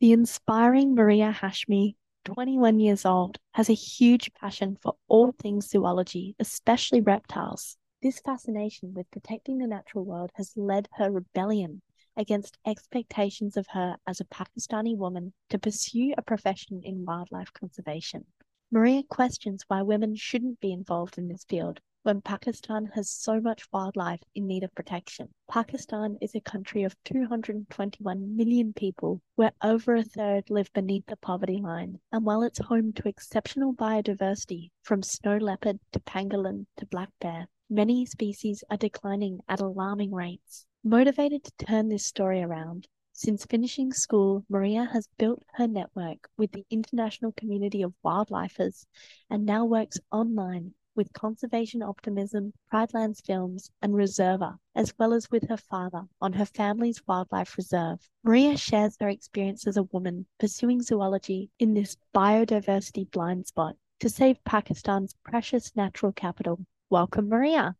[0.00, 1.94] The inspiring Maria Hashmi,
[2.24, 7.76] 21 years old, has a huge passion for all things zoology, especially reptiles.
[8.00, 11.82] This fascination with protecting the natural world has led her rebellion
[12.16, 18.24] against expectations of her as a Pakistani woman to pursue a profession in wildlife conservation.
[18.70, 23.70] Maria questions why women shouldn't be involved in this field when Pakistan has so much
[23.72, 25.28] wildlife in need of protection.
[25.50, 31.16] Pakistan is a country of 221 million people, where over a third live beneath the
[31.16, 32.00] poverty line.
[32.10, 37.48] And while it's home to exceptional biodiversity, from snow leopard to pangolin to black bear,
[37.68, 40.64] many species are declining at alarming rates.
[40.82, 46.52] Motivated to turn this story around, since finishing school, Maria has built her network with
[46.52, 48.86] the international community of wildlifers
[49.28, 55.48] and now works online with Conservation Optimism, Pridelands Films, and Reserva, as well as with
[55.48, 58.06] her father on her family's wildlife reserve.
[58.22, 64.10] Maria shares her experience as a woman pursuing zoology in this biodiversity blind spot to
[64.10, 66.60] save Pakistan's precious natural capital.
[66.90, 67.76] Welcome, Maria.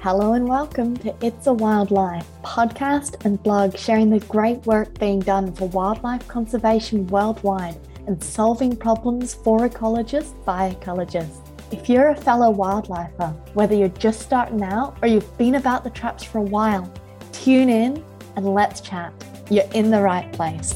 [0.00, 5.20] Hello and welcome to It's a Wildlife podcast and blog sharing the great work being
[5.20, 11.40] done for wildlife conservation worldwide and solving problems for ecologists by ecologists.
[11.72, 15.90] If you're a fellow wildlifer, whether you're just starting out or you've been about the
[15.90, 16.92] traps for a while,
[17.32, 18.04] tune in
[18.36, 19.12] and let's chat.
[19.50, 20.74] You're in the right place.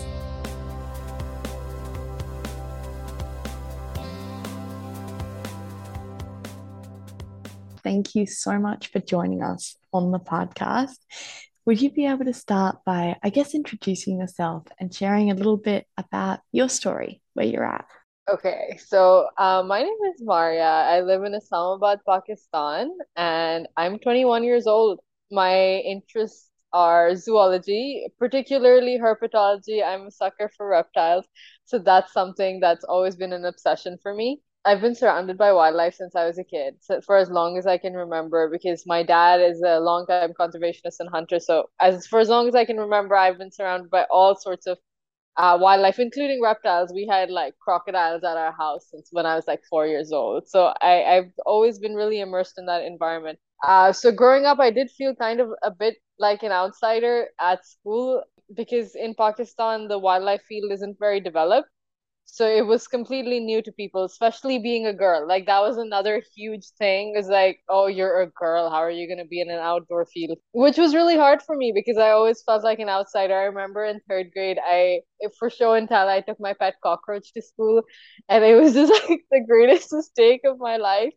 [7.83, 10.99] Thank you so much for joining us on the podcast.
[11.69, 15.59] Would you be able to start by, I guess, introducing yourself and sharing a little
[15.59, 17.85] bit about your story, where you're at?
[18.27, 20.65] Okay, so uh, my name is Maria.
[20.65, 25.01] I live in Islamabad, Pakistan, and I'm 21 years old.
[25.31, 29.85] My interests are zoology, particularly herpetology.
[29.85, 31.27] I'm a sucker for reptiles,
[31.67, 34.41] so that's something that's always been an obsession for me.
[34.65, 37.67] I've been surrounded by wildlife since I was a kid, so for as long as
[37.67, 41.41] I can remember, because my dad is a long-time conservationist and hunter.
[41.41, 44.67] So as for as long as I can remember, I've been surrounded by all sorts
[44.67, 44.79] of
[45.37, 46.93] uh, wildlife, including reptiles.
[46.93, 50.49] We had like crocodiles at our house since when I was like four years old.
[50.49, 53.39] So I, I've always been really immersed in that environment.
[53.65, 57.65] Uh, so growing up, I did feel kind of a bit like an outsider at
[57.67, 58.23] school
[58.55, 61.69] because in Pakistan, the wildlife field isn't very developed
[62.31, 65.27] so it was completely new to people especially being a girl.
[65.27, 68.71] Like that was another huge thing is like oh you're a girl.
[68.71, 70.39] How are you going to be in an outdoor field?
[70.53, 73.35] Which was really hard for me because i always felt like an outsider.
[73.35, 75.01] I remember in third grade i
[75.39, 77.83] for show and tell i took my pet cockroach to school
[78.29, 81.15] and it was just like the greatest mistake of my life.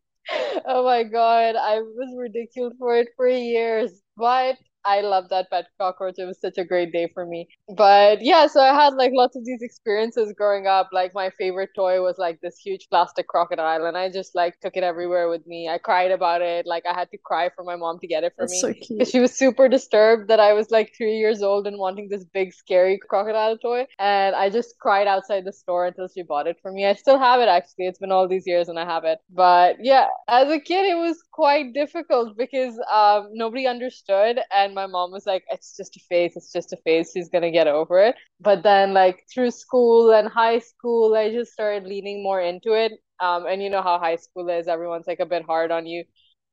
[0.65, 3.91] Oh my god i was ridiculed for it for years.
[4.17, 6.15] But I love that pet cockroach.
[6.17, 7.47] It was such a great day for me.
[7.75, 10.89] But yeah, so I had like lots of these experiences growing up.
[10.91, 14.75] Like my favorite toy was like this huge plastic crocodile, and I just like took
[14.75, 15.69] it everywhere with me.
[15.69, 16.65] I cried about it.
[16.65, 18.81] Like I had to cry for my mom to get it for That's me.
[18.81, 19.05] So.
[19.05, 22.53] She was super disturbed that I was like three years old and wanting this big
[22.53, 23.87] scary crocodile toy.
[23.99, 26.85] And I just cried outside the store until she bought it for me.
[26.85, 27.87] I still have it actually.
[27.87, 29.19] It's been all these years and I have it.
[29.29, 34.75] But yeah, as a kid it was quite difficult because um nobody understood and and
[34.75, 37.67] my mom was like it's just a phase it's just a phase she's gonna get
[37.67, 42.39] over it but then like through school and high school i just started leaning more
[42.39, 45.71] into it um and you know how high school is everyone's like a bit hard
[45.71, 46.03] on you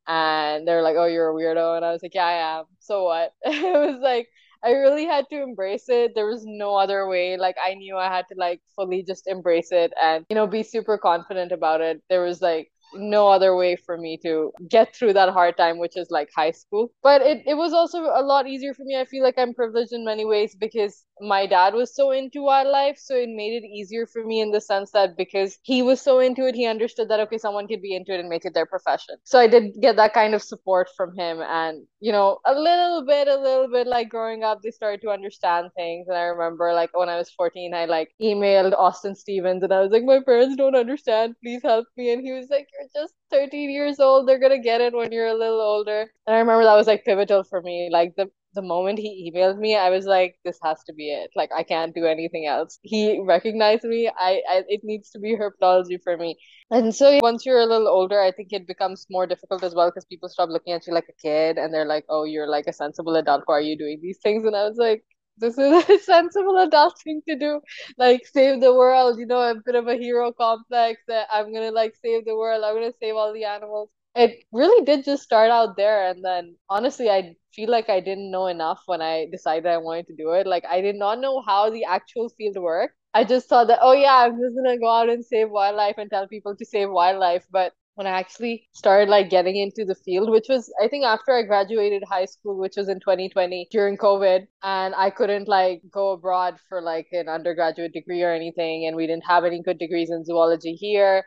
[0.08, 3.04] and they're like oh you're a weirdo and i was like yeah i am so
[3.04, 4.26] what it was like
[4.60, 6.16] I really had to embrace it.
[6.16, 7.36] There was no other way.
[7.36, 10.64] Like I knew I had to like fully just embrace it and you know be
[10.64, 12.02] super confident about it.
[12.08, 15.96] There was like no other way for me to get through that hard time which
[15.96, 16.90] is like high school.
[17.02, 18.96] But it, it was also a lot easier for me.
[18.98, 22.96] I feel like i'm privileged in many ways because my dad was so into wildlife
[22.98, 26.20] so it made it easier for me in the sense that because he was so
[26.20, 28.66] into it he understood that okay someone could be into it and make it their
[28.66, 29.16] profession.
[29.24, 31.40] So i did get that kind of support from him.
[31.40, 35.10] And you know a little bit a little bit like growing up they started to
[35.10, 36.08] understand things.
[36.08, 39.80] And i remember like when i was 14 i like emailed austin stevens and i
[39.80, 41.34] was like my parents don't understand.
[41.42, 42.12] Please help me.
[42.12, 45.26] And he was like you're just 13 years old they're gonna get it when you're
[45.26, 48.62] a little older and i remember that was like pivotal for me like the the
[48.62, 51.30] moment he emailed me, I was like, this has to be it.
[51.36, 52.78] Like, I can't do anything else.
[52.82, 54.08] He recognized me.
[54.08, 56.36] I, I it needs to be herpetology for me.
[56.70, 59.90] And so once you're a little older, I think it becomes more difficult as well
[59.90, 62.66] because people stop looking at you like a kid and they're like, oh, you're like
[62.66, 63.42] a sensible adult.
[63.46, 64.44] Why are you doing these things?
[64.44, 65.04] And I was like,
[65.40, 67.60] this is a sensible adult thing to do
[67.98, 71.70] like save the world you know a bit of a hero complex that i'm gonna
[71.70, 75.50] like save the world i'm gonna save all the animals it really did just start
[75.50, 76.08] out there.
[76.08, 80.08] And then honestly, I feel like I didn't know enough when I decided I wanted
[80.08, 80.46] to do it.
[80.46, 82.94] Like, I did not know how the actual field worked.
[83.14, 86.10] I just thought that, oh, yeah, I'm just gonna go out and save wildlife and
[86.10, 87.46] tell people to save wildlife.
[87.50, 91.32] But when I actually started like getting into the field, which was I think after
[91.32, 96.12] I graduated high school, which was in 2020 during COVID, and I couldn't like go
[96.12, 100.10] abroad for like an undergraduate degree or anything, and we didn't have any good degrees
[100.10, 101.24] in zoology here.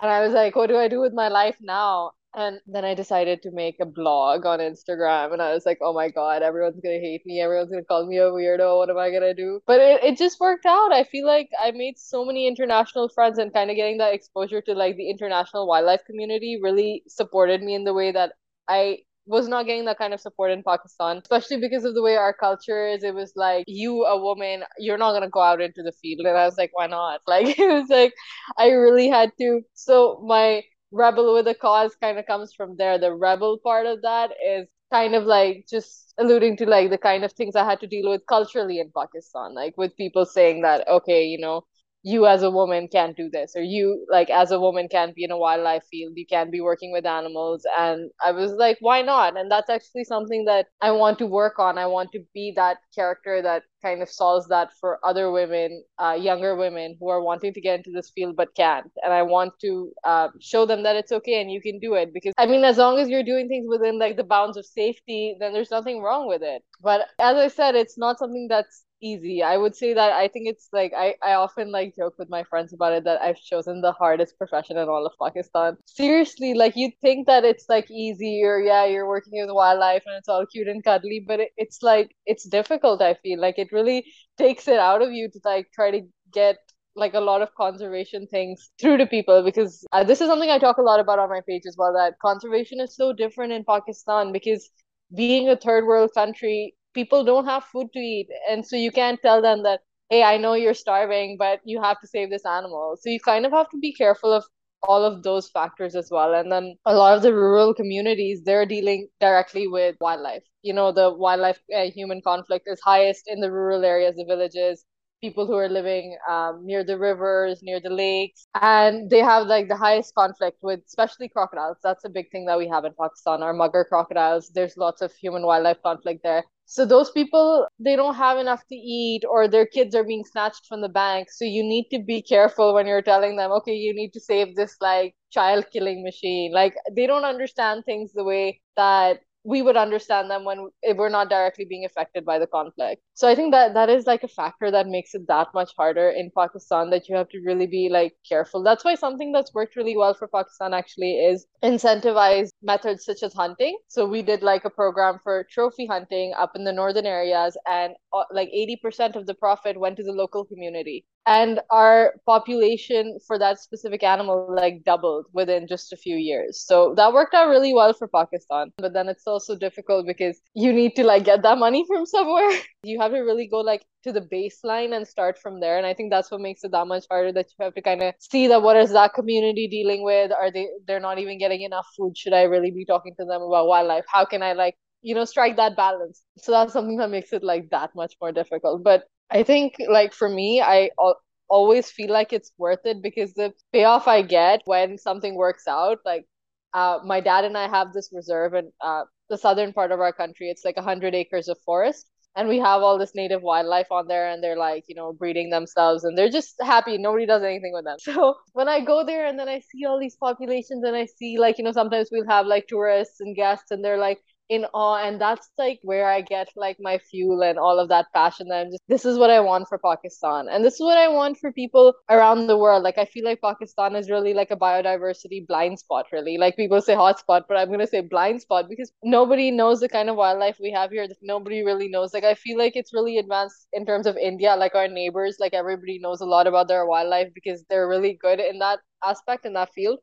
[0.00, 2.12] And I was like, what do I do with my life now?
[2.36, 5.92] And then I decided to make a blog on Instagram and I was like, oh
[5.92, 7.40] my God, everyone's gonna hate me.
[7.40, 8.76] Everyone's gonna call me a weirdo.
[8.76, 9.60] What am I gonna do?
[9.66, 10.92] But it, it just worked out.
[10.92, 14.60] I feel like I made so many international friends and kind of getting that exposure
[14.62, 18.32] to like the international wildlife community really supported me in the way that
[18.68, 22.16] I was not getting that kind of support in Pakistan, especially because of the way
[22.16, 23.02] our culture is.
[23.04, 26.26] It was like, you, a woman, you're not going to go out into the field.
[26.26, 27.20] And I was like, why not?
[27.26, 28.12] Like, it was like,
[28.58, 29.62] I really had to.
[29.72, 30.62] So, my
[30.94, 32.98] rebel with a cause kind of comes from there.
[32.98, 37.24] The rebel part of that is kind of like just alluding to like the kind
[37.24, 40.86] of things I had to deal with culturally in Pakistan, like with people saying that,
[40.88, 41.66] okay, you know,
[42.04, 45.24] you as a woman can't do this or you like as a woman can't be
[45.24, 47.66] in a wildlife field you can't be working with animals.
[47.78, 49.36] And i was like why not?
[49.38, 51.78] And that's actually something that i want to work on.
[51.78, 56.12] I want to be that character that kind of solves that for other women uh,
[56.12, 58.90] younger women who are wanting to get into this field but can't.
[59.02, 62.12] And i want to uh, show them that it's okay and you can do it.
[62.12, 65.36] Because i mean as long as you're doing things within like the bounds of safety
[65.40, 66.62] then there's nothing wrong with it.
[66.82, 69.42] But as i said it's not something that's easy.
[69.42, 72.42] I would say that I think it's like I, I often like joke with my
[72.44, 75.76] friends about it that I've chosen the hardest profession in all of Pakistan.
[75.86, 80.16] Seriously, like you'd think that it's like easy or yeah, you're working with wildlife and
[80.16, 83.40] it's all cute and cuddly, but it, it's like it's difficult, I feel.
[83.40, 84.06] Like it really
[84.38, 86.00] takes it out of you to like try to
[86.32, 86.56] get
[86.96, 90.58] like a lot of conservation things through to people because uh, this is something I
[90.58, 93.64] talk a lot about on my page as well that conservation is so different in
[93.64, 94.70] Pakistan because
[95.14, 98.28] being a third world country people don't have food to eat.
[98.48, 99.80] And so you can't tell them that
[100.10, 102.96] hey i know you're starving but you have to save this animal.
[103.00, 104.44] So you kind of have to be careful of
[104.82, 106.34] all of those factors as well.
[106.34, 110.44] And then a lot of the rural communities they're dealing directly with wildlife.
[110.62, 114.84] You know the wildlife uh, human conflict is highest in the rural areas the villages
[115.24, 119.68] people who are living um, near the rivers, near the lakes, and they have like
[119.68, 121.78] the highest conflict with especially crocodiles.
[121.82, 123.42] That's a big thing that we have in Pakistan.
[123.42, 124.50] Our mugger crocodiles.
[124.54, 126.44] There's lots of human wildlife conflict there.
[126.66, 130.66] So those people they don't have enough to eat or their kids are being snatched
[130.66, 131.30] from the bank.
[131.30, 134.54] So you need to be careful when you're telling them, okay, you need to save
[134.56, 136.52] this like child killing machine.
[136.52, 141.28] Like they don't understand things the way that we would understand them when we're not
[141.28, 143.02] directly being affected by the conflict.
[143.12, 146.08] So I think that that is like a factor that makes it that much harder
[146.10, 148.62] in Pakistan that you have to really be like careful.
[148.62, 153.32] That's why something that's worked really well for Pakistan actually is incentivize methods such as
[153.32, 153.76] hunting.
[153.88, 157.94] So we did like a program for trophy hunting up in the northern areas and
[158.12, 161.04] uh, like 80% of the profit went to the local community.
[161.26, 166.60] And our population for that specific animal like doubled within just a few years.
[166.60, 168.72] So that worked out really well for pakistan.
[168.76, 172.50] But then it's also difficult because you need to like get that money from somewhere.
[172.82, 175.76] You have to really go like to the baseline and start from there.
[175.78, 178.02] And i think that's what makes it that much harder that you have to kind
[178.02, 180.32] of see that what is that community dealing with?
[180.32, 182.16] Are they they're not even getting enough food?
[182.16, 184.04] Should i really be talking to them about wildlife?
[184.08, 186.22] How can i like you know strike that balance?
[186.38, 188.82] So that's something that makes it like that much more difficult.
[188.84, 193.34] But I think like for me, I al- always feel like it's worth it because
[193.34, 196.26] the payoff I get when something works out, like
[196.72, 200.12] uh, my dad and I have this reserve in uh, the southern part of our
[200.12, 200.50] country.
[200.50, 202.08] It's like 100 acres of forest.
[202.36, 205.50] And we have all this native wildlife on there, and they're like, you know, breeding
[205.50, 206.98] themselves, and they're just happy.
[206.98, 207.96] Nobody does anything with them.
[208.00, 211.38] So when I go there and then I see all these populations, and I see,
[211.38, 214.20] like, you know, sometimes we'll have like tourists and guests, and they're like,
[214.50, 218.06] in awe and that's like where i get like my fuel and all of that
[218.14, 220.48] passion that i'm just this is what i want for pakistan.
[220.50, 222.82] And this is what i want for people around the world.
[222.82, 226.36] Like i feel like pakistan is really like a biodiversity blind spot really.
[226.36, 229.88] Like people say hotspot but i'm going to say blind spot because nobody knows the
[229.88, 231.06] kind of wildlife we have here.
[231.22, 232.12] Nobody really knows.
[232.12, 234.56] Like i feel like it's really advanced in terms of india.
[234.56, 238.40] Like our neighbors like everybody knows a lot about their wildlife because they're really good
[238.40, 239.98] in that aspect in that field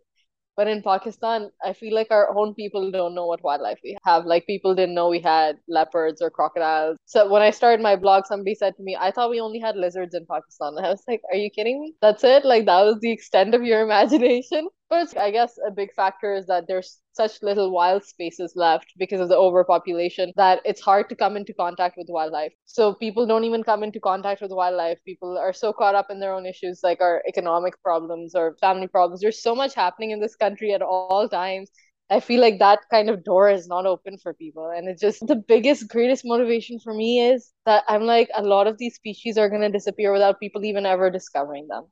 [0.58, 4.25] but in Pakistan, I feel like our own people don't know what wildlife we have.
[4.25, 6.98] Like people didn't know we had leopards or crocodiles.
[7.05, 9.75] So when I started my blog, somebody said to me, I thought we only had
[9.77, 10.74] lizards in Pakistan.
[10.77, 11.96] And I was like, Are you kidding me?
[12.01, 12.46] That's it?
[12.46, 14.67] Like that was the extent of your imagination.
[14.92, 19.22] But I guess a big factor is that there's such little wild spaces left because
[19.22, 22.54] of the overpopulation that it's hard to come into contact with wildlife.
[22.66, 25.00] So people don't even come into contact with wildlife.
[25.06, 28.88] People are so caught up in their own issues like our economic problems or family
[28.88, 29.22] problems.
[29.22, 31.72] There's so much happening in this country at all times
[32.12, 34.70] I feel like that kind of door is not open for people.
[34.70, 38.68] And it's just the biggest, greatest motivation for me is that I'm like, a lot
[38.68, 41.86] of these species are going to disappear without people even ever discovering them.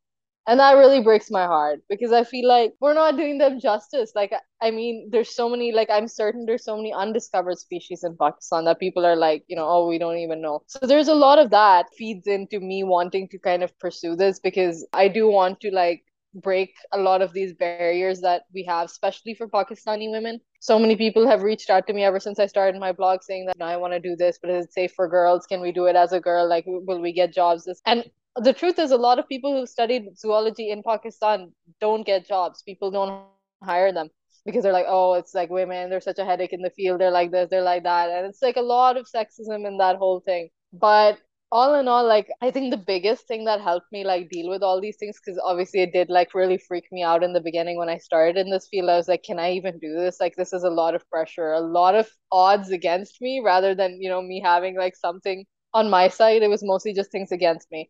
[0.50, 4.14] And that really breaks my heart because I feel like we're not doing them justice.
[4.16, 8.18] Like, I mean, there's so many, like, I'm certain there's so many undiscovered species in
[8.18, 10.64] Pakistan that people are like, you know, oh, we don't even know.
[10.66, 14.40] So there's a lot of that feeds into me wanting to kind of pursue this
[14.40, 16.04] because I do want to, like,
[16.34, 20.42] break a lot of these barriers that we have, especially for Pakistani women.
[20.62, 23.46] So many people have reached out to me ever since I started my blog saying
[23.46, 25.46] that I want to do this, but is it safe for girls?
[25.46, 26.50] Can we do it as a girl?
[26.50, 27.70] Like, will we get jobs?
[27.86, 32.28] And the truth is, a lot of people who studied zoology in Pakistan don't get
[32.28, 32.62] jobs.
[32.64, 33.26] People don't
[33.64, 34.10] hire them
[34.46, 37.12] because they're like, oh, it's like women, they're such a headache in the field, they're
[37.12, 38.10] like this, they're like that.
[38.10, 40.50] And it's like a lot of sexism in that whole thing.
[40.74, 41.20] But
[41.52, 44.62] all in all like i think the biggest thing that helped me like deal with
[44.62, 47.78] all these things because obviously it did like really freak me out in the beginning
[47.78, 50.36] when i started in this field i was like can i even do this like
[50.36, 54.10] this is a lot of pressure a lot of odds against me rather than you
[54.10, 55.44] know me having like something
[55.74, 57.90] on my side it was mostly just things against me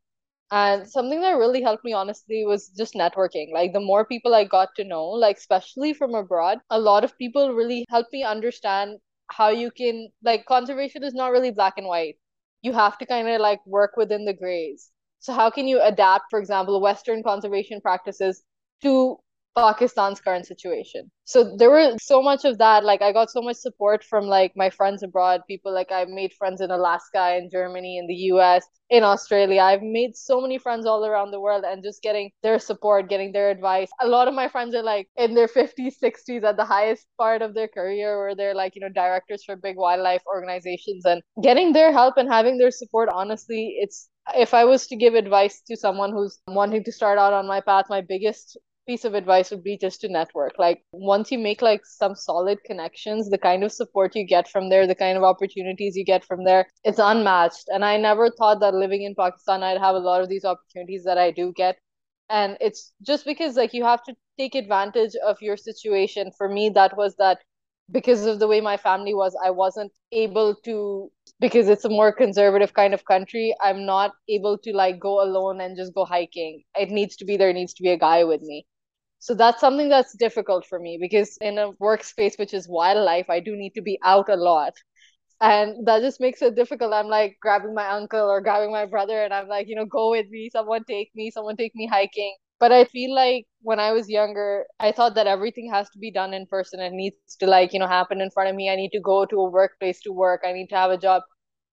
[0.52, 4.44] and something that really helped me honestly was just networking like the more people i
[4.44, 8.98] got to know like especially from abroad a lot of people really helped me understand
[9.32, 12.16] how you can like conservation is not really black and white
[12.62, 14.92] you have to kind of like work within the grays.
[15.20, 18.44] So how can you adapt, for example, Western conservation practices
[18.82, 19.18] to
[19.60, 21.12] Pakistan's current situation.
[21.26, 22.84] So there were so much of that.
[22.84, 26.34] Like I got so much support from like my friends abroad, people like I made
[26.34, 29.62] friends in Alaska, in Germany, in the US, in Australia.
[29.62, 33.32] I've made so many friends all around the world and just getting their support, getting
[33.34, 33.90] their advice.
[34.02, 37.42] A lot of my friends are like in their 50s, 60s at the highest part
[37.42, 41.74] of their career where they're like, you know, directors for big wildlife organizations and getting
[41.74, 45.76] their help and having their support honestly, it's if I was to give advice to
[45.76, 48.58] someone who's wanting to start out on my path, my biggest
[48.90, 50.54] piece of advice would be just to network.
[50.58, 54.70] Like once you make like some solid connections, the kind of support you get from
[54.70, 57.66] there, the kind of opportunities you get from there, it's unmatched.
[57.68, 61.04] And I never thought that living in Pakistan I'd have a lot of these opportunities
[61.04, 61.78] that I do get.
[62.30, 66.32] And it's just because like you have to take advantage of your situation.
[66.36, 67.40] For me, that was that
[67.92, 72.12] because of the way my family was, I wasn't able to because it's a more
[72.12, 73.56] conservative kind of country.
[73.62, 76.64] I'm not able to like go alone and just go hiking.
[76.76, 78.66] It needs to be there needs to be a guy with me.
[79.20, 83.40] So that's something that's difficult for me because in a workspace which is wildlife, I
[83.40, 84.74] do need to be out a lot.
[85.42, 86.94] And that just makes it difficult.
[86.94, 90.12] I'm like grabbing my uncle or grabbing my brother, and I'm like, you know, go
[90.12, 92.36] with me, someone take me, someone take me hiking.
[92.60, 96.12] But I feel like when I was younger, I thought that everything has to be
[96.12, 96.82] done in person.
[96.82, 98.70] It needs to, like, you know, happen in front of me.
[98.70, 100.42] I need to go to a workplace to work.
[100.46, 101.24] I need to have a job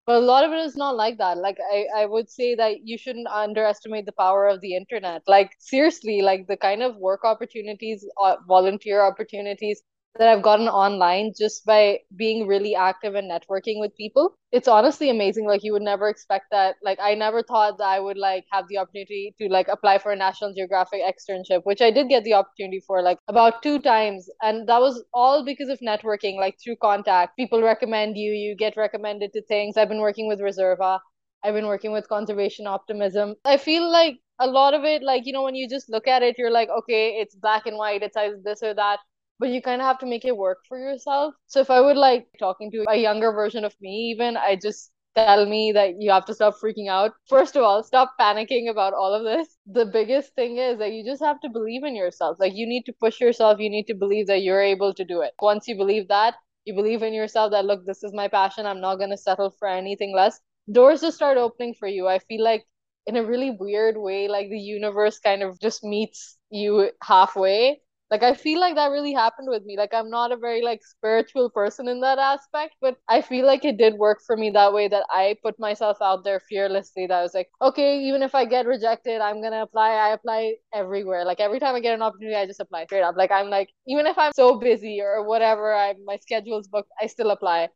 [0.07, 1.39] but a lot of it is not like that.
[1.39, 5.23] Like I, I would say that you shouldn't underestimate the power of the internet.
[5.27, 9.83] Like seriously like the kind of work opportunities uh, volunteer opportunities
[10.19, 14.35] that I've gotten online just by being really active and networking with people.
[14.53, 15.47] It's honestly amazing.
[15.47, 16.77] Like you would never expect that.
[16.83, 20.13] Like I never thought that I would like have the opportunity to like apply for
[20.13, 24.29] a National Geographic externship, which I did get the opportunity for like about two times.
[24.43, 27.37] And that was all because of networking, like through contact.
[27.37, 29.77] People recommend you, you get recommended to things.
[29.77, 31.01] I've been working with Reserva.
[31.45, 33.37] I've been working with conservation optimism.
[33.45, 36.23] I feel like a lot of it, like, you know, when you just look at
[36.23, 38.99] it, you're like, okay, it's black and white, it's either this or that
[39.39, 41.35] but you kind of have to make it work for yourself.
[41.47, 44.91] So if I would like talking to a younger version of me, even I just
[45.17, 47.13] tell me that you have to stop freaking out.
[47.29, 49.57] First of all, stop panicking about all of this.
[49.67, 52.37] The biggest thing is that you just have to believe in yourself.
[52.39, 55.23] Like you need to push yourself, you need to believe that you're able to do
[55.23, 55.33] it.
[55.41, 58.81] Once you believe that, you believe in yourself that look, this is my passion, I'm
[58.81, 60.39] not going to settle for anything less.
[60.71, 62.07] Doors just start opening for you.
[62.07, 62.67] I feel like
[63.07, 68.23] in a really weird way, like the universe kind of just meets you halfway like
[68.23, 69.77] i feel like that really happened with me.
[69.77, 73.65] Like i'm not a very like spiritual person in that aspect but i feel like
[73.65, 77.19] it did work for me that way that i put myself out there fearlessly that
[77.19, 79.91] i was like okay even if i get rejected i'm gonna apply.
[79.91, 81.25] I apply everywhere.
[81.25, 83.17] Like every time i get an opportunity i just apply straight up.
[83.17, 87.07] Like i'm like even if i'm so busy or whatever i my schedule's booked i
[87.07, 87.69] still apply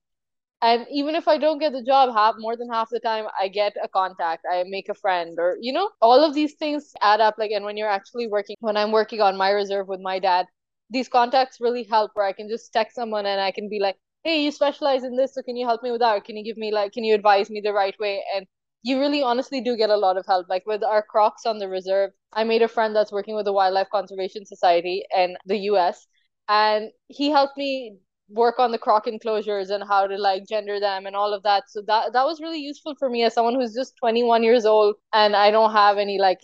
[0.62, 3.49] and even if i don't get the job half more than half the time i
[3.49, 7.21] get a contact i make a friend or you know all of these things add
[7.21, 10.19] up like and when you're actually working when i'm working on my reserve with my
[10.19, 10.47] dad
[10.90, 13.97] these contacts really help where i can just text someone and i can be like
[14.25, 16.17] hey you specialize in this so can you help me with that?
[16.17, 18.23] Or can you give me like can you advise me the right way?
[18.35, 18.47] And
[18.83, 20.49] you really honestly do get a lot of help.
[20.49, 23.52] Like with our crocs on the reserve i made a friend that's working with the
[23.52, 26.07] wildlife conservation society in the us
[26.49, 27.97] and he helped me
[28.30, 31.64] work on the croc enclosures and how to like gender them and all of that.
[31.68, 34.96] So that that was really useful for me as someone who's just 21 years old
[35.12, 36.40] and i don't have any like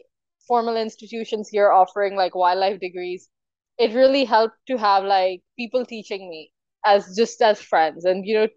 [0.48, 3.28] formal institutions here offering like wildlife degrees.
[3.78, 6.52] It really helped to have like people teaching me
[6.86, 8.48] as just as friends and you know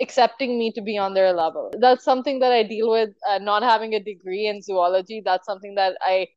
[0.00, 1.72] accepting me to be on their level.
[1.80, 5.22] That's something that i deal with uh, not having a degree in zoology.
[5.24, 6.28] That's something that i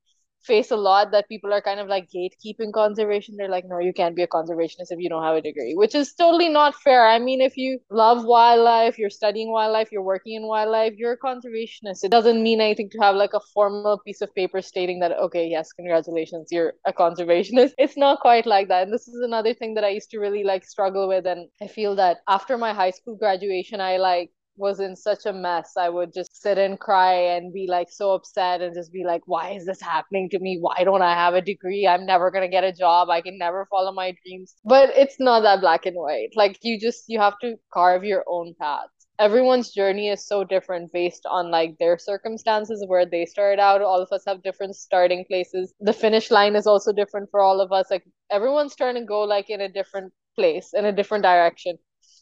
[0.44, 3.36] face a lot that people are kind of like gatekeeping conservation.
[3.38, 5.96] They're like, no, you can't be a conservationist if you don't have a degree, which
[5.96, 7.08] is totally not fair.
[7.08, 11.20] I mean, if you love wildlife, you're studying wildlife, you're working in wildlife, you're a
[11.20, 12.04] conservationist.
[12.04, 15.48] It doesn't mean anything to have like a formal piece of paper stating that, okay,
[15.48, 17.74] yes, congratulations, you're a conservationist.
[17.78, 18.84] It's not quite like that.
[18.84, 21.26] And this is another thing that I used to really like struggle with.
[21.26, 25.34] And I feel that after my high school graduation, I like was in such a
[25.34, 25.74] mess.
[25.78, 29.22] I would just sit and cry and be like so upset and just be like,
[29.26, 30.58] why is this happening to me?
[30.60, 31.88] Why don't I have a degree?
[31.88, 33.10] I'm never going to get a job.
[33.10, 34.56] I can never follow my dreams.
[34.64, 36.30] But it's not that black and white.
[36.36, 38.88] Like you just, you have to carve your own path.
[39.20, 43.82] Everyone's journey is so different based on like their circumstances where they started out.
[43.82, 45.74] All of us have different starting places.
[45.80, 47.92] The finish line is also different for all of us.
[47.92, 51.78] Like everyone's trying to go like in a different place, in a different direction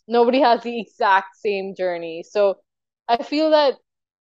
[0.10, 2.24] nobody has the exact same journey.
[2.28, 2.60] So
[3.08, 3.76] I feel that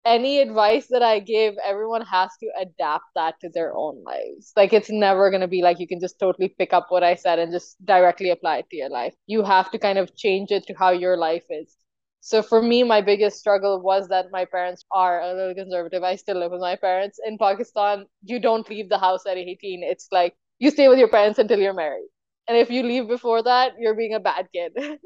[0.05, 4.53] any advice that I give, everyone has to adapt that to their own lives.
[4.55, 7.15] Like it's never going to be like you can just totally pick up what I
[7.15, 9.13] said and just directly apply it to your life.
[9.27, 11.75] You have to kind of change it to how your life is.
[12.21, 16.03] So for me, my biggest struggle was that my parents are a little conservative.
[16.03, 17.19] I still live with my parents.
[17.25, 19.83] In Pakistan, you don't leave the house at 18.
[19.83, 22.09] It's like you stay with your parents until you're married
[22.47, 24.73] and if you leave before that you're being a bad kid.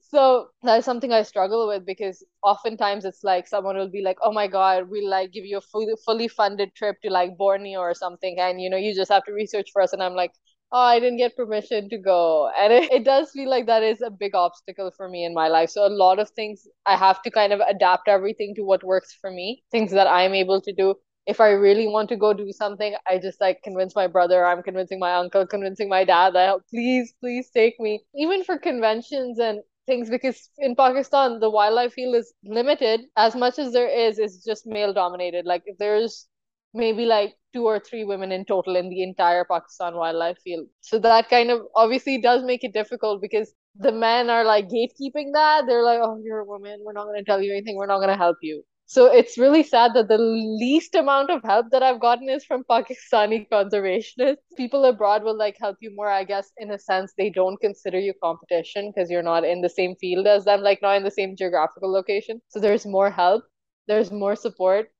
[0.00, 4.32] So that's something i struggle with because oftentimes it's like someone will be like oh
[4.32, 7.94] my god we'll like give you a fully, fully funded trip to like borneo or
[7.94, 10.32] something and you know you just have to research for us and i'm like
[10.72, 12.50] oh i didn't get permission to go.
[12.58, 15.48] And it, it does feel like that is a big obstacle for me in my
[15.48, 15.70] life.
[15.70, 19.16] So a lot of things i have to kind of adapt everything to what works
[19.20, 20.94] for me things that i'm able to do
[21.26, 24.62] if I really want to go do something, I just like convince my brother, I'm
[24.62, 28.00] convincing my uncle, convincing my dad that oh, please, please take me.
[28.16, 33.02] Even for conventions and things, because in Pakistan, the wildlife field is limited.
[33.16, 35.44] As much as there is, it's just male dominated.
[35.46, 36.28] Like if there's
[36.74, 40.66] maybe like two or three women in total in the entire Pakistan wildlife field.
[40.80, 45.32] So that kind of obviously does make it difficult because the men are like gatekeeping
[45.34, 45.64] that.
[45.66, 46.80] They're like, oh, you're a woman.
[46.84, 47.76] We're not going to tell you anything.
[47.76, 48.64] We're not going to help you.
[48.86, 52.64] So it's really sad that the least amount of help that I've gotten is from
[52.64, 54.36] Pakistani conservationists.
[54.56, 57.12] People abroad will like help you more, I guess, in a sense.
[57.16, 60.82] They don't consider you competition because you're not in the same field as them, like
[60.82, 62.42] not in the same geographical location.
[62.48, 63.44] So there's more help,
[63.88, 64.90] there's more support.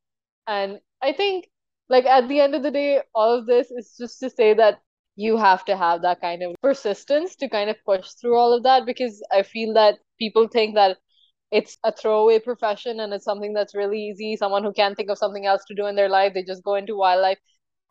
[0.46, 1.48] And I think,
[1.88, 4.80] like, at the end of the day, all of this is just to say that
[5.16, 8.62] you have to have that kind of persistence to kind of push through all of
[8.62, 10.98] that because I feel that people think that
[11.52, 14.36] it's a throwaway profession and it's something that's really easy.
[14.36, 16.76] Someone who can't think of something else to do in their life, they just go
[16.76, 17.38] into wildlife.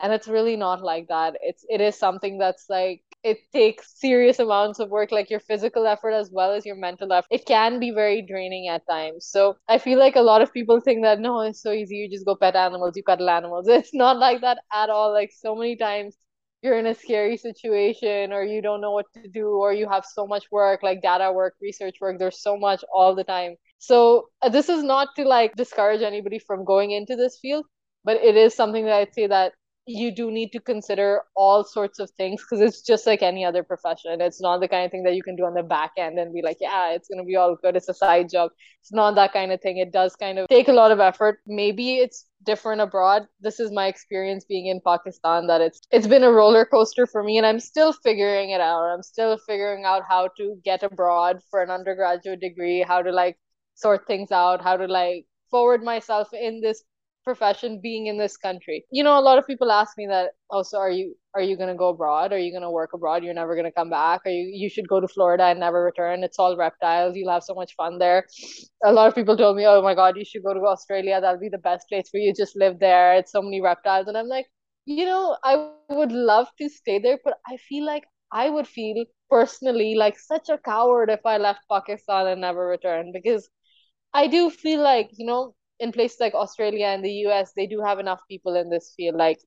[0.02, 1.38] And it's really not like that.
[1.42, 5.86] It's it is something that's like it takes serious amounts of work, like your physical
[5.88, 7.28] effort as well as your mental effort.
[7.32, 9.28] It can be very draining at times.
[9.28, 11.98] So I feel like a lot of people think that no, it's so easy.
[11.98, 13.68] You just go pet animals, you cuddle animals.
[13.70, 15.14] It's not like that at all.
[15.14, 16.18] Like so many times
[16.62, 20.06] you're in a scary situation or you don't know what to do or you have
[20.06, 23.56] so much work like data work research work there's so much all the time.
[23.80, 27.66] So uh, this is not to like discourage anybody from going into this field
[28.04, 29.54] but it is something that i'd say that
[29.88, 33.64] you do need to consider all sorts of things because it's just like any other
[33.64, 34.22] profession.
[34.22, 36.34] It's not the kind of thing that you can do on the back end and
[36.34, 37.76] be like, yeah, it's going to be all good.
[37.76, 38.52] It's a side job.
[38.82, 39.78] It's not that kind of thing.
[39.78, 41.40] It does kind of take a lot of effort.
[41.48, 43.28] Maybe it's different abroad.
[43.40, 47.24] This is my experience being in Pakistan that it's it's been a roller coaster for
[47.24, 48.84] me and I'm still figuring it out.
[48.84, 53.38] I'm still figuring out how to get abroad for an undergraduate degree, how to like
[53.76, 56.84] sort things out, how to like forward myself in this
[57.24, 58.86] profession being in this country.
[58.92, 61.76] You know, a lot of people ask me that, oh, are you are you gonna
[61.76, 62.34] go abroad?
[62.34, 63.24] Are you gonna work abroad?
[63.24, 64.22] You're never gonna come back?
[64.26, 66.24] Or you you should go to Florida and never return.
[66.24, 67.16] It's all reptiles.
[67.16, 68.26] You'll have so much fun there.
[68.84, 71.20] A lot of people told me, oh my god, you should go to Australia.
[71.22, 72.34] That'll be the best place for you.
[72.34, 73.16] Just live there.
[73.16, 74.08] It's so many reptiles.
[74.08, 74.48] And I'm like,
[74.86, 79.06] you know, I would love to stay there, but I feel like I would feel
[79.30, 83.50] personally like such a coward if I left Pakistan and never returned because
[84.14, 87.82] I do feel like, you know, in places like Australia and the US, they do
[87.82, 89.16] have enough people in this field.
[89.16, 89.40] Like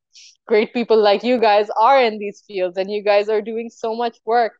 [0.47, 3.95] great people like you guys are in these fields and you guys are doing so
[3.95, 4.53] much work.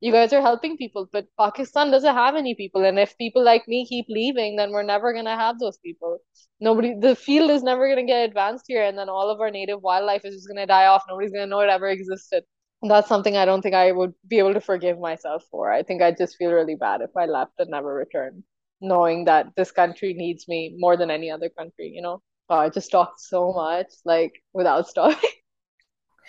[0.00, 2.84] You guys are helping people, but Pakistan doesn't have any people.
[2.84, 6.18] And if people like me keep leaving, then we're never gonna have those people.
[6.60, 9.82] Nobody the field is never gonna get advanced here, and then all of our native
[9.82, 11.04] wildlife is just gonna die off.
[11.08, 12.44] Nobody's gonna know it ever existed.
[12.82, 15.72] That's something I don't think I would be able to forgive myself for.
[15.72, 18.44] I think I'd just feel really bad if I left and never returned
[18.80, 22.22] knowing that this country needs me more than any other country, you know?
[22.48, 25.30] Oh, I just talked so much, like without stopping.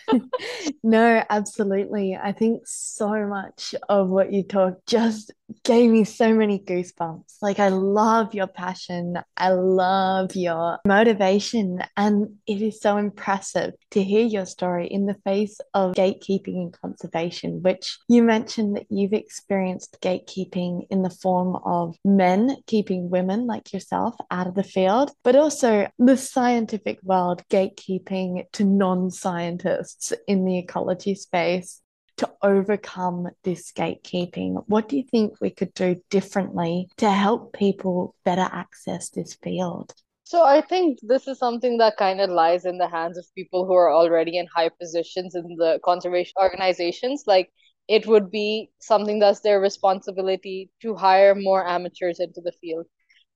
[0.84, 2.16] no, absolutely.
[2.16, 5.32] I think so much of what you talked just
[5.64, 7.38] gave me so many goosebumps.
[7.42, 14.04] Like, I love your passion, I love your motivation, and it is so impressive to
[14.04, 19.14] hear your story in the face of gatekeeping and conservation, which you mentioned that you've
[19.14, 25.12] experienced gatekeeping in the form of men keeping women like yourself out of the field,
[25.24, 29.87] but also the scientific world gatekeeping to non scientists
[30.28, 31.82] in the ecology space
[32.18, 34.64] to overcome this gatekeeping?
[34.68, 39.94] What do you think we could do differently to help people better access this field?
[40.24, 43.66] So I think this is something that kind of lies in the hands of people
[43.66, 47.24] who are already in high positions in the conservation organizations.
[47.26, 47.50] Like
[47.88, 52.88] it would be something that's their responsibility to hire more amateurs into the field.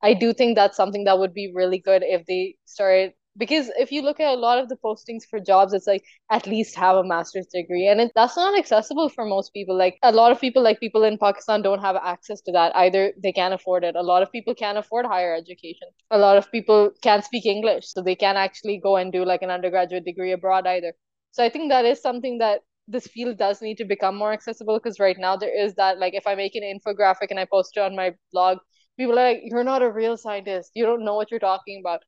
[0.04, 3.92] I do think that's something that would be really good if they started because if
[3.92, 6.98] you look at a lot of the postings for jobs it's like at least have
[6.98, 7.88] a master's degree.
[7.88, 9.78] And it, that's not accessible for most people.
[9.78, 12.76] Like a lot of people like people in pakistan don't have access to that.
[12.76, 13.96] Either they can't afford it.
[13.96, 15.88] A lot of people can't afford higher education.
[16.12, 17.94] A lot of people can't speak english.
[17.94, 20.94] So they can't actually go and do like an undergraduate degree abroad either.
[21.32, 24.78] So i think that is something that this field does need to become more accessible
[24.78, 27.78] because right now there is that like if i make an infographic and i post
[27.78, 28.58] it on my blog
[28.98, 30.72] people are like you're not a real scientist.
[30.76, 32.02] You don't know what you're talking about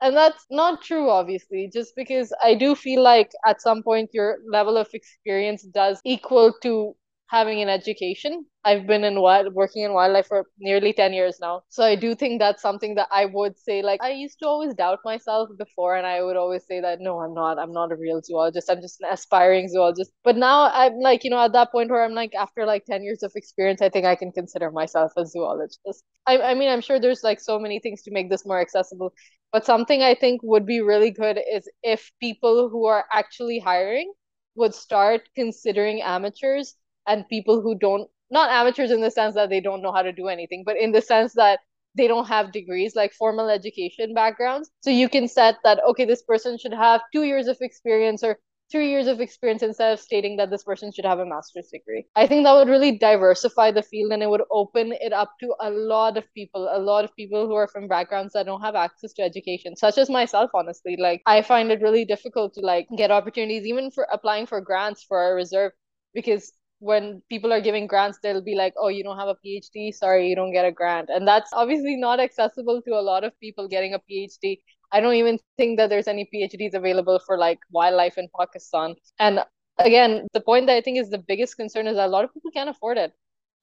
[0.00, 4.38] and that's not true obviously just because i do feel like at some point your
[4.50, 6.94] level of experience does equal to
[7.28, 8.44] having an education.
[8.64, 11.62] I've been in wild working in wildlife for nearly 10 years now.
[11.68, 14.74] So I do think that's something that I would say like I used to always
[14.74, 17.58] doubt myself before and I would always say that no, I'm not.
[17.58, 18.70] I'm not a real zoologist.
[18.70, 20.12] I'm just an aspiring zoologist.
[20.24, 23.02] But now I'm like, you know, at that point where I'm like after like 10
[23.02, 25.80] years of experience, I think I can consider myself a zoologist.
[26.26, 29.12] I I mean, I'm sure there's like so many things to make this more accessible.
[29.52, 34.12] But something I think would be really good is if people who are actually hiring
[34.56, 36.76] would start considering amateurs
[37.08, 40.12] and people who don't not amateurs in the sense that they don't know how to
[40.12, 41.60] do anything but in the sense that
[41.96, 46.22] they don't have degrees like formal education backgrounds so you can set that okay this
[46.22, 48.38] person should have 2 years of experience or
[48.70, 52.04] three years of experience instead of stating that this person should have a master's degree.
[52.14, 55.54] I think that would really diversify the field and it would open it up to
[55.60, 58.74] a lot of people, a lot of people who are from backgrounds that don't have
[58.74, 60.96] access to education, such as myself, honestly.
[60.98, 65.02] Like, I find it really difficult to like get opportunities, even for applying for grants
[65.02, 65.72] for a reserve,
[66.12, 69.92] because when people are giving grants, they'll be like, oh, you don't have a PhD,
[69.92, 71.08] sorry, you don't get a grant.
[71.10, 74.58] And that's obviously not accessible to a lot of people getting a PhD.
[74.92, 78.94] I don't even think that there's any PhDs available for like wildlife in Pakistan.
[79.18, 79.44] And
[79.78, 82.32] again, the point that I think is the biggest concern is that a lot of
[82.32, 83.12] people can't afford it.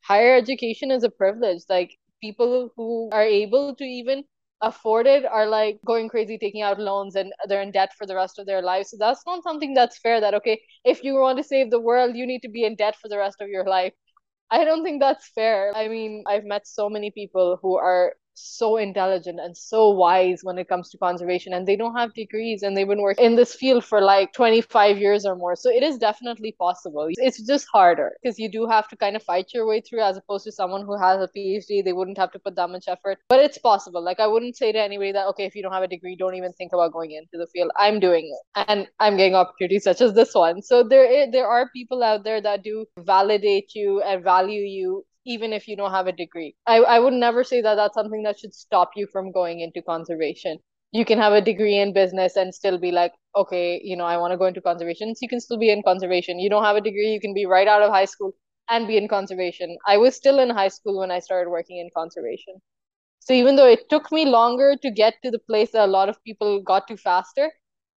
[0.01, 1.63] Higher education is a privilege.
[1.69, 4.23] Like people who are able to even
[4.61, 8.15] afford it are like going crazy taking out loans and they're in debt for the
[8.15, 8.89] rest of their lives.
[8.91, 12.15] So that's not something that's fair that okay if you want to save the world
[12.15, 13.93] you need to be in debt for the rest of your life.
[14.51, 15.73] I don't think that's fair.
[15.75, 20.57] I mean i've met so many people who are so intelligent and so wise when
[20.57, 23.53] it comes to conservation and they don't have degrees and they've been working in this
[23.55, 25.55] field for like 25 years or more.
[25.55, 27.07] So it is definitely possible.
[27.09, 30.17] It's just harder because you do have to kind of fight your way through as
[30.17, 33.17] opposed to someone who has a phd they wouldn't have to put that much effort.
[33.29, 34.03] But it's possible.
[34.03, 36.35] Like i wouldn't say to anybody that okay if you don't have a degree don't
[36.35, 37.71] even think about going into the field.
[37.79, 40.61] I'm doing it and i'm getting opportunities such as this one.
[40.61, 45.05] So there is, there are people out there that do validate you and value you
[45.25, 46.55] even if you don't have a degree.
[46.65, 49.81] I, I would never say that that's something that should stop you from going into
[49.81, 50.59] conservation.
[50.91, 54.17] You can have a degree in business and still be like, okay, you know, I
[54.17, 55.15] want to go into conservation.
[55.15, 56.39] So you can still be in conservation.
[56.39, 58.33] You don't have a degree, you can be right out of high school
[58.69, 59.77] and be in conservation.
[59.87, 62.61] I was still in high school when I started working in conservation.
[63.19, 66.09] So even though it took me longer to get to the place that a lot
[66.09, 67.51] of people got to faster,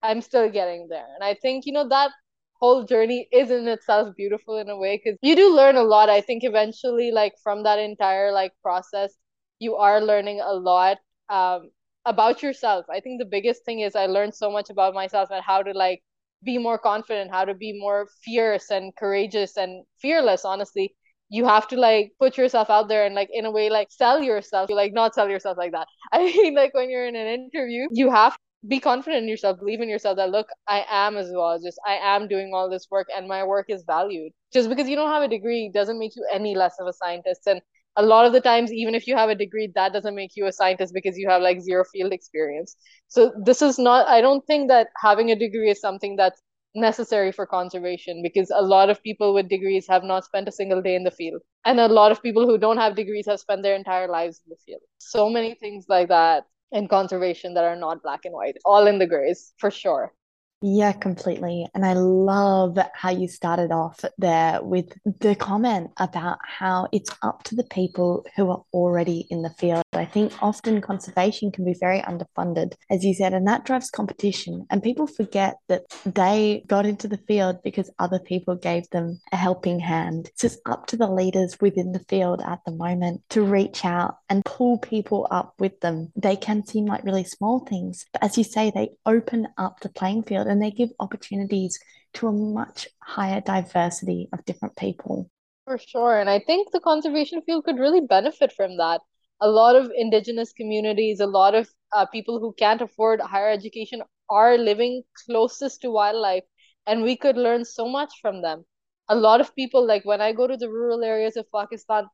[0.03, 1.05] I'm still getting there.
[1.15, 2.11] And I think, you know, that
[2.59, 6.09] whole journey is in itself beautiful in a way because you do learn a lot.
[6.09, 9.13] I think eventually like from that entire like process
[9.59, 10.97] you are learning a lot
[11.29, 11.69] um
[12.05, 12.85] about yourself.
[12.89, 15.71] I think the biggest thing is i learned so much about myself and how to
[15.73, 16.01] like
[16.43, 20.95] be more confident how to be more fierce and courageous and fearless honestly.
[21.29, 24.21] You have to like put yourself out there and like in a way like sell
[24.21, 25.87] yourself you like not sell yourself like that.
[26.11, 29.81] I mean like when you're in an interview you have be confident in yourself believe
[29.81, 31.79] in yourself that look i am a zoologist.
[31.85, 34.31] I am doing all this work and my work is valued.
[34.53, 37.41] Just because you don't have a degree doesn't make you any less of a scientist.
[37.47, 37.61] And
[37.97, 40.47] a lot of the times even if you have a degree that doesn't make you
[40.47, 42.75] a scientist because you have like zero field experience.
[43.07, 46.41] So this is not i don't think that having a degree is something that's
[46.75, 50.81] necessary for conservation because a lot of people with degrees have not spent a single
[50.81, 51.41] day in the field.
[51.65, 54.49] And a lot of people who don't have degrees have spent their entire lives in
[54.49, 54.81] the field.
[54.97, 58.99] So many things like that and conservation that are not black and white, all in
[58.99, 60.13] the grays for sure.
[60.61, 61.67] Yeah, completely.
[61.75, 67.43] And I love how you started off there with the comment about how it's up
[67.43, 69.83] to the people who are already in the field.
[69.97, 74.65] I think often conservation can be very underfunded, as you said, and that drives competition.
[74.69, 79.37] And people forget that they got into the field because other people gave them a
[79.37, 80.29] helping hand.
[80.35, 84.17] So It's up to the leaders within the field at the moment to reach out
[84.29, 86.11] and pull people up with them.
[86.15, 89.89] They can seem like really small things, but as you say, they open up the
[89.89, 91.79] playing field and they give opportunities
[92.15, 95.29] to a much higher diversity of different people.
[95.65, 96.19] For sure.
[96.19, 99.01] And I think the conservation field could really benefit from that.
[99.41, 104.01] A lot of indigenous communities, a lot of uh, people who can't afford higher education
[104.29, 106.43] are living closest to wildlife,
[106.85, 108.65] and we could learn so much from them.
[109.09, 112.09] A lot of people, like when I go to the rural areas of Pakistan,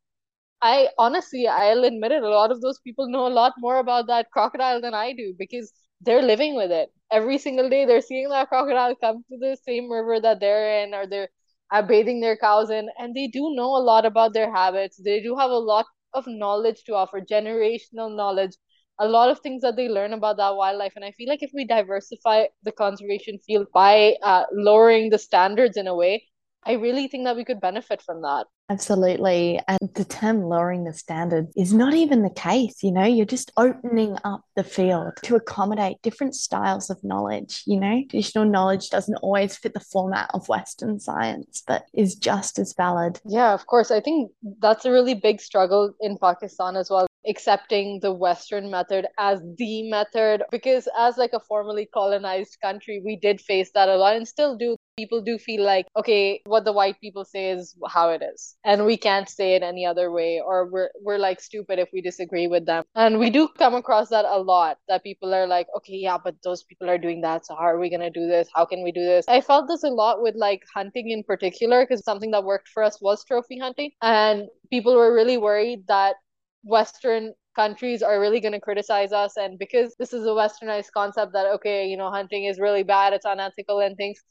[0.61, 4.07] I honestly, I'll admit it, a lot of those people know a lot more about
[4.07, 7.85] that crocodile than I do because they're living with it every single day.
[7.85, 11.29] They're seeing that crocodile come to the same river that they're in, or they're
[11.71, 14.97] uh, bathing their cows in, and they do know a lot about their habits.
[14.97, 18.55] They do have a lot of knowledge to offer, generational knowledge,
[18.99, 20.93] a lot of things that they learn about that wildlife.
[20.95, 25.77] And I feel like if we diversify the conservation field by uh, lowering the standards
[25.77, 26.27] in a way,
[26.63, 28.45] I really think that we could benefit from that.
[28.69, 29.59] Absolutely.
[29.67, 32.83] And the term lowering the standard is not even the case.
[32.83, 37.63] You know, you're just opening up the field to accommodate different styles of knowledge.
[37.65, 42.59] You know, traditional knowledge doesn't always fit the format of Western science, but is just
[42.59, 43.19] as valid.
[43.25, 43.91] Yeah, of course.
[43.91, 49.05] I think that's a really big struggle in Pakistan as well accepting the western method
[49.19, 53.95] as the method because as like a formerly colonized country we did face that a
[53.95, 57.75] lot and still do people do feel like okay what the white people say is
[57.95, 58.55] how it is.
[58.63, 62.01] And we can't say it any other way or we're we're like stupid if we
[62.09, 62.83] disagree with them.
[62.95, 66.35] And we do come across that a lot that people are like okay yeah but
[66.43, 68.47] those people are doing that so how are we going to do this?
[68.55, 69.25] How can we do this?
[69.27, 72.83] I felt this a lot with like hunting in particular because something that worked for
[72.83, 73.91] us was trophy hunting.
[74.01, 76.15] And people were really worried that
[76.63, 79.37] western countries are really going to criticize us.
[79.37, 83.13] And because this is a westernized concept that okay you know hunting is really bad
[83.13, 84.21] it's unethical and things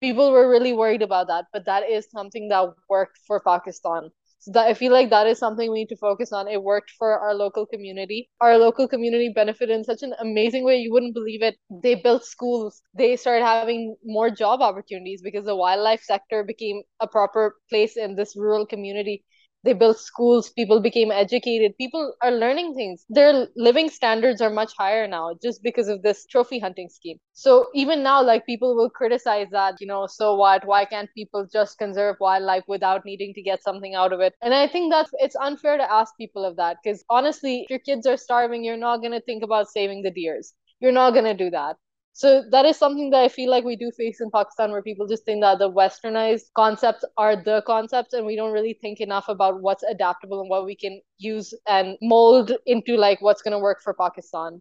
[0.00, 4.10] people were really worried about that, but that is something that worked for Pakistan.
[4.40, 6.46] So that I feel like that is something we need to focus on.
[6.46, 8.30] It worked for our local community.
[8.40, 10.76] Our local community benefited in such an amazing way.
[10.76, 11.56] You wouldn't believe it.
[11.82, 12.80] They built schools.
[12.94, 18.14] They started having more job opportunities because the wildlife sector became a proper place in
[18.14, 19.24] this rural community
[19.64, 23.04] they built schools people became educated people are learning things.
[23.08, 27.18] Their living standards are much higher now just because of this trophy hunting scheme.
[27.32, 31.46] So even now like people will criticize that you know so what why can't people
[31.52, 34.34] just conserve wildlife without needing to get something out of it?
[34.42, 37.78] And i think that it's unfair to ask people of that because honestly if your
[37.80, 40.54] kids are starving you're not going to think about saving the deers.
[40.80, 41.76] You're not going to do that
[42.18, 45.06] so that is something that I feel like we do face in Pakistan where people
[45.06, 49.28] just think that the westernized concepts are the concepts and we don't really think enough
[49.28, 53.60] about what's adaptable and what we can use and mold into like what's going to
[53.60, 54.60] work for Pakistan.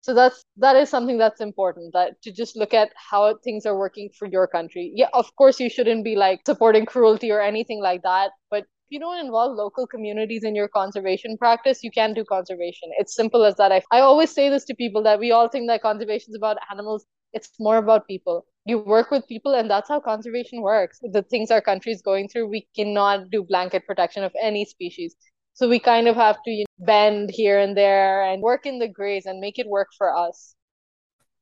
[0.00, 3.76] So that's that is something that's important that to just look at how things are
[3.78, 4.90] working for your country.
[4.94, 8.98] Yeah, of course you shouldn't be like supporting cruelty or anything like that, but you
[8.98, 12.90] don't involve local communities in your conservation practice, you can't do conservation.
[12.98, 13.72] It's simple as that.
[13.72, 16.58] I, I always say this to people that we all think that conservation is about
[16.70, 17.06] animals.
[17.32, 18.46] It's more about people.
[18.66, 20.98] You work with people, and that's how conservation works.
[21.02, 25.14] The things our country is going through, we cannot do blanket protection of any species.
[25.54, 28.78] So we kind of have to you know, bend here and there and work in
[28.78, 30.54] the grays and make it work for us.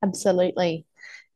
[0.03, 0.87] Absolutely.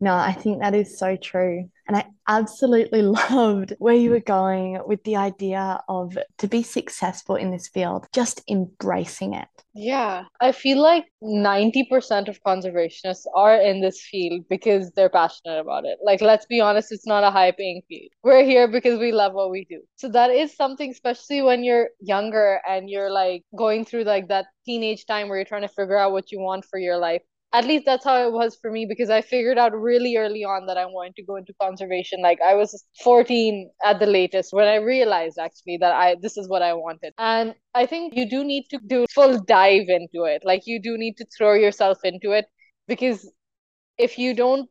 [0.03, 1.71] No, I think that is so true.
[1.87, 7.37] And I absolutely loved where you were going with the idea of to be successful
[7.37, 9.47] in this field, just embracing it.
[9.75, 15.85] Yeah, I feel like 90% of conservationists are in this field because they're passionate about
[15.85, 15.99] it.
[16.03, 18.11] Like, let's be honest, it's not a high paying field.
[18.25, 19.83] We're here because we love what we do.
[19.95, 24.47] So, that is something, especially when you're younger and you're like going through like that
[24.67, 27.23] teenage time where you're trying to figure out what you want for your life
[27.55, 30.67] at least that's how it was for me because I figured out really early on
[30.67, 32.23] that I wanted to go into conservation.
[32.23, 36.49] Like I was 14 at the latest when I realized actually that I this is
[36.49, 37.13] what I wanted.
[37.19, 40.43] And I think you do need to do full dive into it.
[40.45, 42.47] Like you do need to throw yourself into it
[42.89, 43.31] because
[43.99, 44.69] if you don't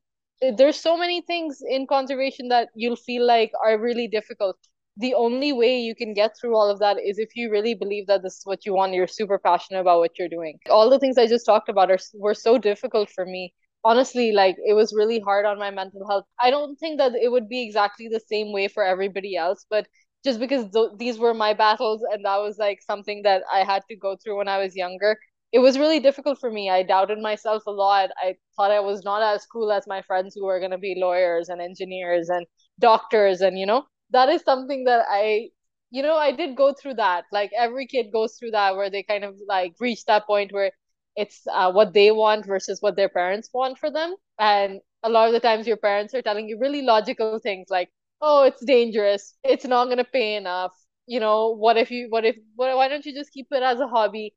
[0.58, 4.58] there's so many things in conservation that you'll feel like are really difficult
[4.97, 8.08] the only way you can get through all of that is if you really believe
[8.08, 10.99] that this is what you want you're super passionate about what you're doing all the
[10.99, 14.93] things i just talked about are were so difficult for me honestly like it was
[14.93, 18.19] really hard on my mental health i don't think that it would be exactly the
[18.19, 19.88] same way for everybody else but
[20.23, 23.82] just because th- these were my battles and that was like something that i had
[23.89, 25.17] to go through when i was younger
[25.51, 26.69] it was really difficult for me.
[26.69, 28.10] I doubted myself a lot.
[28.17, 30.95] I thought I was not as cool as my friends who were going to be
[30.97, 32.45] lawyers and engineers and
[32.80, 33.41] doctors.
[33.41, 35.50] And, you know, that is something that I,
[35.89, 37.26] you know, I did go through that.
[37.32, 40.71] Like every kid goes through that where they kind of like reach that point where
[41.15, 44.15] it's uh, what they want versus what their parents want for them.
[44.39, 47.89] And a lot of the times your parents are telling you really logical things like,
[48.21, 49.36] oh, it's dangerous.
[49.43, 50.74] It's not going to pay enough.
[51.08, 53.80] You know, what if you, what if, what, why don't you just keep it as
[53.80, 54.36] a hobby?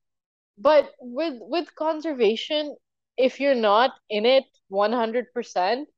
[0.59, 2.77] But with with conservation,
[3.17, 5.89] if you're not in it 100%,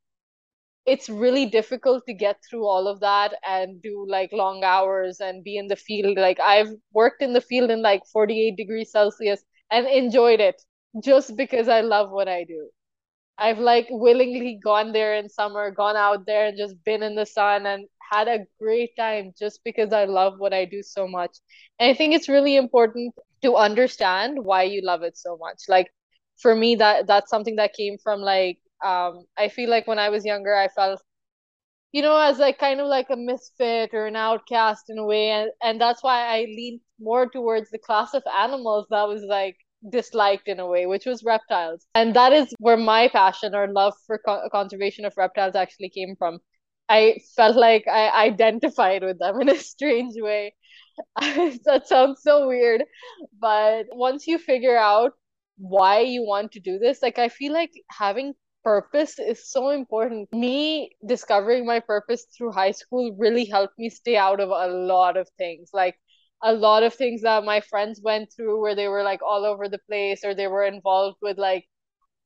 [0.87, 5.43] it's really difficult to get through all of that and do like long hours and
[5.45, 6.17] be in the field.
[6.17, 10.63] Like I've worked in the field in like 48 degrees Celsius and enjoyed it
[11.03, 12.69] just because I love what I do.
[13.39, 17.27] I've like willingly gone there in summer, gone out there and just been in the
[17.27, 21.37] sun and had a great time just because I love what I do so much.
[21.79, 25.65] And I think it's really important to understand why you love it so much.
[25.69, 25.93] Like
[26.39, 30.09] for me that that's something that came from like um I feel like when I
[30.11, 31.03] was younger I felt
[31.93, 35.31] you know as like kind of like a misfit or an outcast in a way
[35.31, 39.57] and and that's why I leaned more towards the class of animals that was like
[39.91, 41.87] disliked in a way, which was reptiles.
[41.95, 46.17] And that is where my passion or love for co- conservation of reptiles actually came
[46.17, 46.41] from.
[46.89, 50.55] I felt like I identified with them in a strange way.
[51.17, 52.85] that sounds so weird.
[53.39, 55.13] But once you figure out
[55.59, 58.35] why you want to do this, like I feel like having
[58.67, 60.29] purpose is so important.
[60.33, 65.17] Me discovering my purpose through high school really helped me stay out of a lot
[65.17, 65.71] of things.
[65.73, 65.95] Like
[66.43, 69.69] a lot of things that my friends went through where they were like all over
[69.69, 71.65] the place or they were involved with like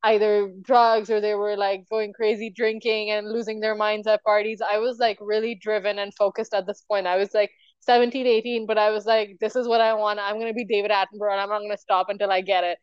[0.04, 4.62] either drugs or they were like going crazy drinking and losing their minds at parties.
[4.62, 7.06] I was like really driven and focused at this point.
[7.06, 7.50] I was like
[7.80, 10.20] 17, 18, but I was like, this is what I want.
[10.20, 12.64] I'm going to be David Attenborough and I'm not going to stop until I get
[12.64, 12.78] it.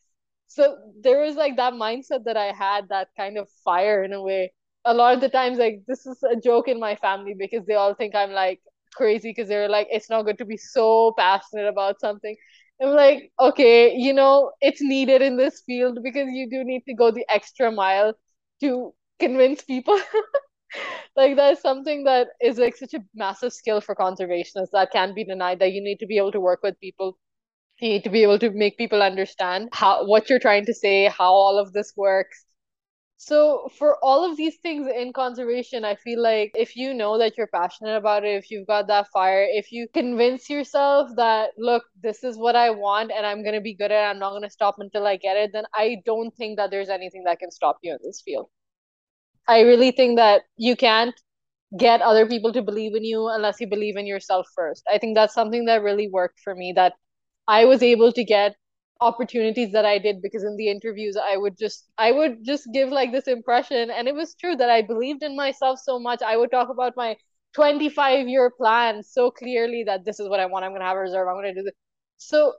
[0.47, 4.21] So there was like that mindset that I had, that kind of fire in a
[4.21, 4.53] way.
[4.86, 7.73] A lot of the times, like, this is a joke in my family because they
[7.75, 8.62] all think I'm like
[8.95, 12.36] crazy because they're like, it's not good to be so passionate about something.
[12.81, 16.93] I'm like, okay, you know, it's needed in this field because you do need to
[16.93, 18.13] go the extra mile
[18.62, 19.99] to convince people.
[21.15, 25.23] like that's something that is like such a massive skill for conservationists that can't be
[25.23, 27.17] denied that you need to be able to work with people
[27.79, 31.59] to be able to make people understand how what you're trying to say how all
[31.59, 32.45] of this works
[33.17, 37.35] so for all of these things in conservation, I feel like if you know that
[37.35, 41.83] you're passionate about it, if you've got that fire, if you convince yourself that look,
[42.01, 44.51] this is what I want and I'm gonna be good at it, I'm not gonna
[44.51, 47.79] stop until I get it, then I don't think that there's anything that can stop
[47.81, 48.49] you in this field.
[49.47, 51.15] I really think that you can't
[51.77, 54.83] get other people to believe in you unless you believe in yourself first.
[54.93, 56.93] I think that's something that really worked for me that
[57.47, 58.55] I was able to get
[58.99, 62.89] opportunities that I did because in the interviews I would just I would just give
[62.89, 63.89] like this impression.
[63.91, 66.21] And it was true that I believed in myself so much.
[66.21, 67.15] I would talk about my
[67.53, 70.65] 25 year plan so clearly that this is what I want.
[70.65, 71.27] I'm going to have a reserve.
[71.27, 71.73] I'm going to do this.
[72.17, 72.53] So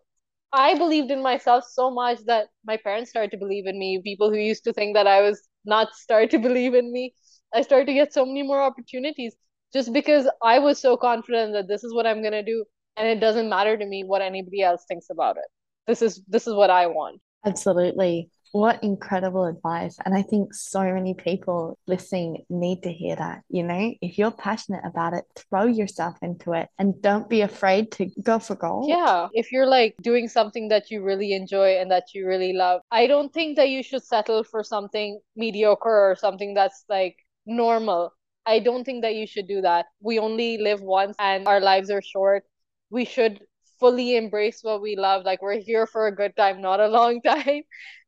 [0.52, 4.00] I believed in myself so much that my parents started to believe in me.
[4.02, 7.14] People who used to think that I was not started to believe in me.
[7.54, 9.36] I started to get so many more opportunities
[9.72, 12.64] just because I was so confident that this is what I'm going to do
[12.98, 15.44] and it doesn't matter to me what anybody else thinks about it
[15.88, 17.20] this is this is what I want.
[17.44, 18.30] Absolutely.
[18.52, 19.96] What incredible advice.
[20.04, 23.42] And I think so many people listening need to hear that.
[23.48, 27.90] You know, if you're passionate about it, throw yourself into it and don't be afraid
[27.92, 28.88] to go for gold.
[28.88, 29.28] Yeah.
[29.32, 33.06] If you're like doing something that you really enjoy and that you really love, I
[33.06, 38.12] don't think that you should settle for something mediocre or something that's like normal.
[38.46, 39.86] I don't think that you should do that.
[40.00, 42.44] We only live once and our lives are short.
[42.90, 43.40] We should
[43.80, 45.24] fully embrace what we love.
[45.24, 47.62] Like we're here for a good time, not a long time.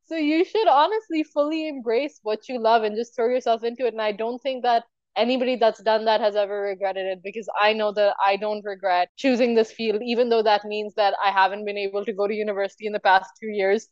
[0.07, 3.93] So you should honestly fully embrace what you love and just throw yourself into it.
[3.95, 4.85] And I don't think that
[5.17, 9.11] anybody that's done that has ever regretted it because I know that I don't regret
[9.17, 12.35] choosing this field, even though that means that I haven't been able to go to
[12.35, 13.89] university in the past two years.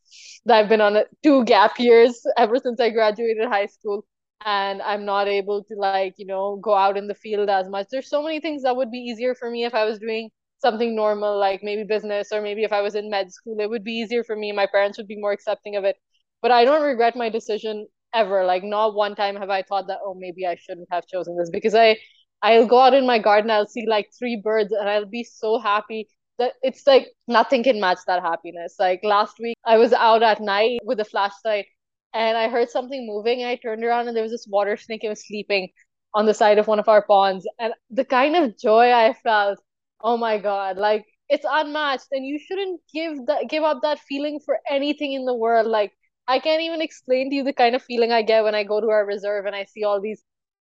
[0.46, 4.04] That I've been on two gap years ever since I graduated high school.
[4.44, 7.88] And I'm not able to, like, you know, go out in the field as much.
[7.90, 10.94] There's so many things that would be easier for me if I was doing something
[10.94, 13.92] normal like maybe business or maybe if I was in med school it would be
[13.92, 14.52] easier for me.
[14.52, 15.96] My parents would be more accepting of it.
[16.42, 18.44] But I don't regret my decision ever.
[18.44, 21.50] Like not one time have I thought that oh maybe I shouldn't have chosen this
[21.50, 21.98] because I
[22.42, 25.58] I'll go out in my garden I'll see like three birds and I'll be so
[25.58, 28.76] happy that it's like nothing can match that happiness.
[28.78, 31.66] Like last week I was out at night with a flashlight
[32.14, 33.42] and I heard something moving.
[33.42, 35.02] And I turned around and there was this water snake.
[35.04, 35.68] And was sleeping
[36.14, 37.46] on the side of one of our ponds.
[37.58, 39.58] And the kind of joy I felt
[40.00, 44.40] oh my god like it's unmatched and you shouldn't give that give up that feeling
[44.44, 45.92] for anything in the world like
[46.26, 48.80] i can't even explain to you the kind of feeling i get when i go
[48.80, 50.22] to our reserve and i see all these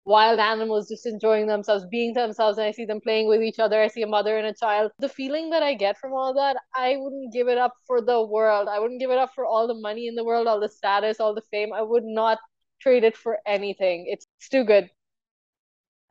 [0.05, 3.82] wild animals just enjoying themselves being themselves and i see them playing with each other
[3.82, 4.91] i see a mother and a child.
[4.99, 8.21] The feeling that i get from all that i wouldn't give it up for the
[8.21, 8.67] world.
[8.69, 11.21] I wouldn't give it up for all the money in the world all the status
[11.21, 11.71] all the fame.
[11.74, 12.39] I would not
[12.82, 14.05] trade it for anything.
[14.09, 14.89] It's, it's too good.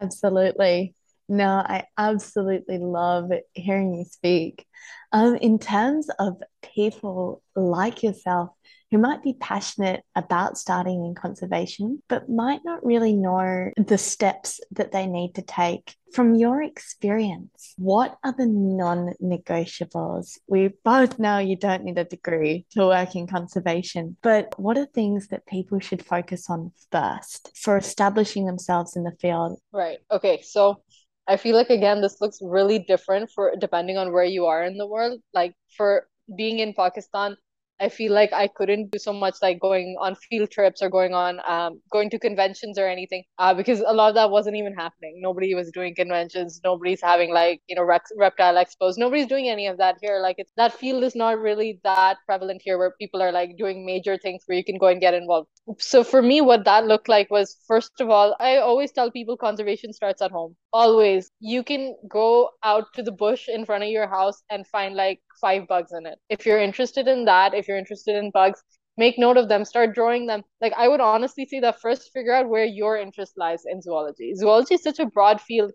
[0.00, 0.94] Absolutely
[1.28, 4.66] no, I absolutely love hearing you speak.
[5.12, 8.50] Um, in terms of people like yourself
[8.92, 14.60] who might be passionate about starting in conservation, but might not really know the steps
[14.70, 15.96] that they need to take.
[16.12, 20.38] From your experience, what are the non negotiables?
[20.46, 24.84] We both know you don't need a degree to work in conservation, but what are
[24.84, 29.58] things that people should focus on first for establishing themselves in the field?
[29.72, 30.00] Right.
[30.10, 30.42] Okay.
[30.42, 30.82] So,
[31.28, 34.76] I feel like again this looks really different for depending on where you are in
[34.78, 35.20] the world.
[35.34, 37.36] Like for being in Pakistan,
[37.80, 41.14] I feel like I couldn't do so much like going on field trips or going
[41.14, 44.74] on um going to conventions or anything uh, because a lot of that wasn't even
[44.74, 45.20] happening.
[45.20, 46.60] Nobody was doing conventions.
[46.64, 48.98] Nobody's having like you know rex- reptile expos.
[48.98, 50.20] Nobody's doing any of that here.
[50.20, 53.84] Like it's that field is not really that prevalent here where people are like doing
[53.86, 55.48] major things where you can go and get involved.
[55.78, 59.36] So for me, what that looked like was first of all, I always tell people
[59.36, 60.56] conservation starts at home.
[60.72, 64.94] Always, you can go out to the bush in front of your house and find
[64.94, 66.18] like five bugs in it.
[66.30, 68.62] If you're interested in that, if you're interested in bugs,
[68.96, 70.42] make note of them, start drawing them.
[70.60, 74.34] Like I would honestly say that first figure out where your interest lies in zoology.
[74.34, 75.72] Zoology is such a broad field.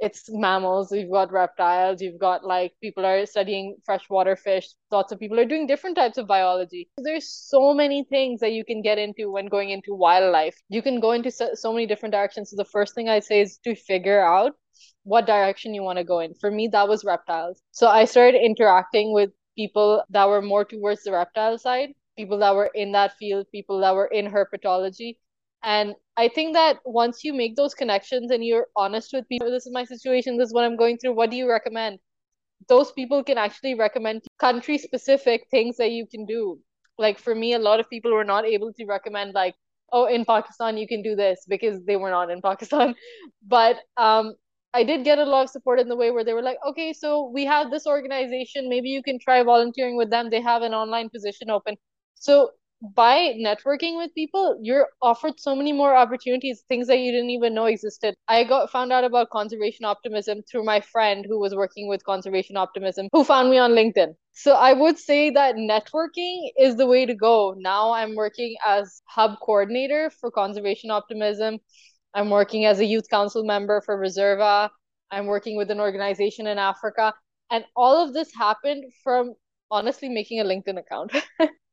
[0.00, 5.18] It's mammals, you've got reptiles, you've got like people are studying freshwater fish, lots of
[5.18, 6.88] people are doing different types of biology.
[6.98, 10.56] There's so many things that you can get into when going into wildlife.
[10.68, 12.50] You can go into so, so many different directions.
[12.50, 14.52] So the first thing I say is to figure out
[15.02, 16.34] what direction you want to go in.
[16.34, 17.60] For me, that was reptiles.
[17.72, 22.54] So I started interacting with people that were more towards the reptile side, people that
[22.54, 25.16] were in that field, people that were in herpetology.
[25.62, 29.66] And I think that once you make those connections and you're honest with people, this
[29.66, 31.98] is my situation, this is what I'm going through, what do you recommend?
[32.68, 36.58] Those people can actually recommend country specific things that you can do.
[36.98, 39.54] Like for me, a lot of people were not able to recommend like,
[39.92, 42.94] oh, in Pakistan you can do this because they were not in Pakistan.
[43.46, 44.34] But um
[44.74, 46.92] I did get a lot of support in the way where they were like, okay,
[46.92, 50.28] so we have this organization, maybe you can try volunteering with them.
[50.28, 51.76] They have an online position open.
[52.14, 52.50] So
[52.80, 57.54] by networking with people, you're offered so many more opportunities, things that you didn't even
[57.54, 58.14] know existed.
[58.28, 62.56] I got found out about conservation optimism through my friend who was working with conservation
[62.56, 64.14] optimism, who found me on LinkedIn.
[64.32, 67.54] So I would say that networking is the way to go.
[67.58, 71.58] Now I'm working as hub coordinator for conservation optimism
[72.14, 74.70] I'm working as a youth council member for Reserva.
[75.10, 77.14] I'm working with an organization in Africa.
[77.50, 79.34] And all of this happened from
[79.70, 81.12] honestly making a LinkedIn account.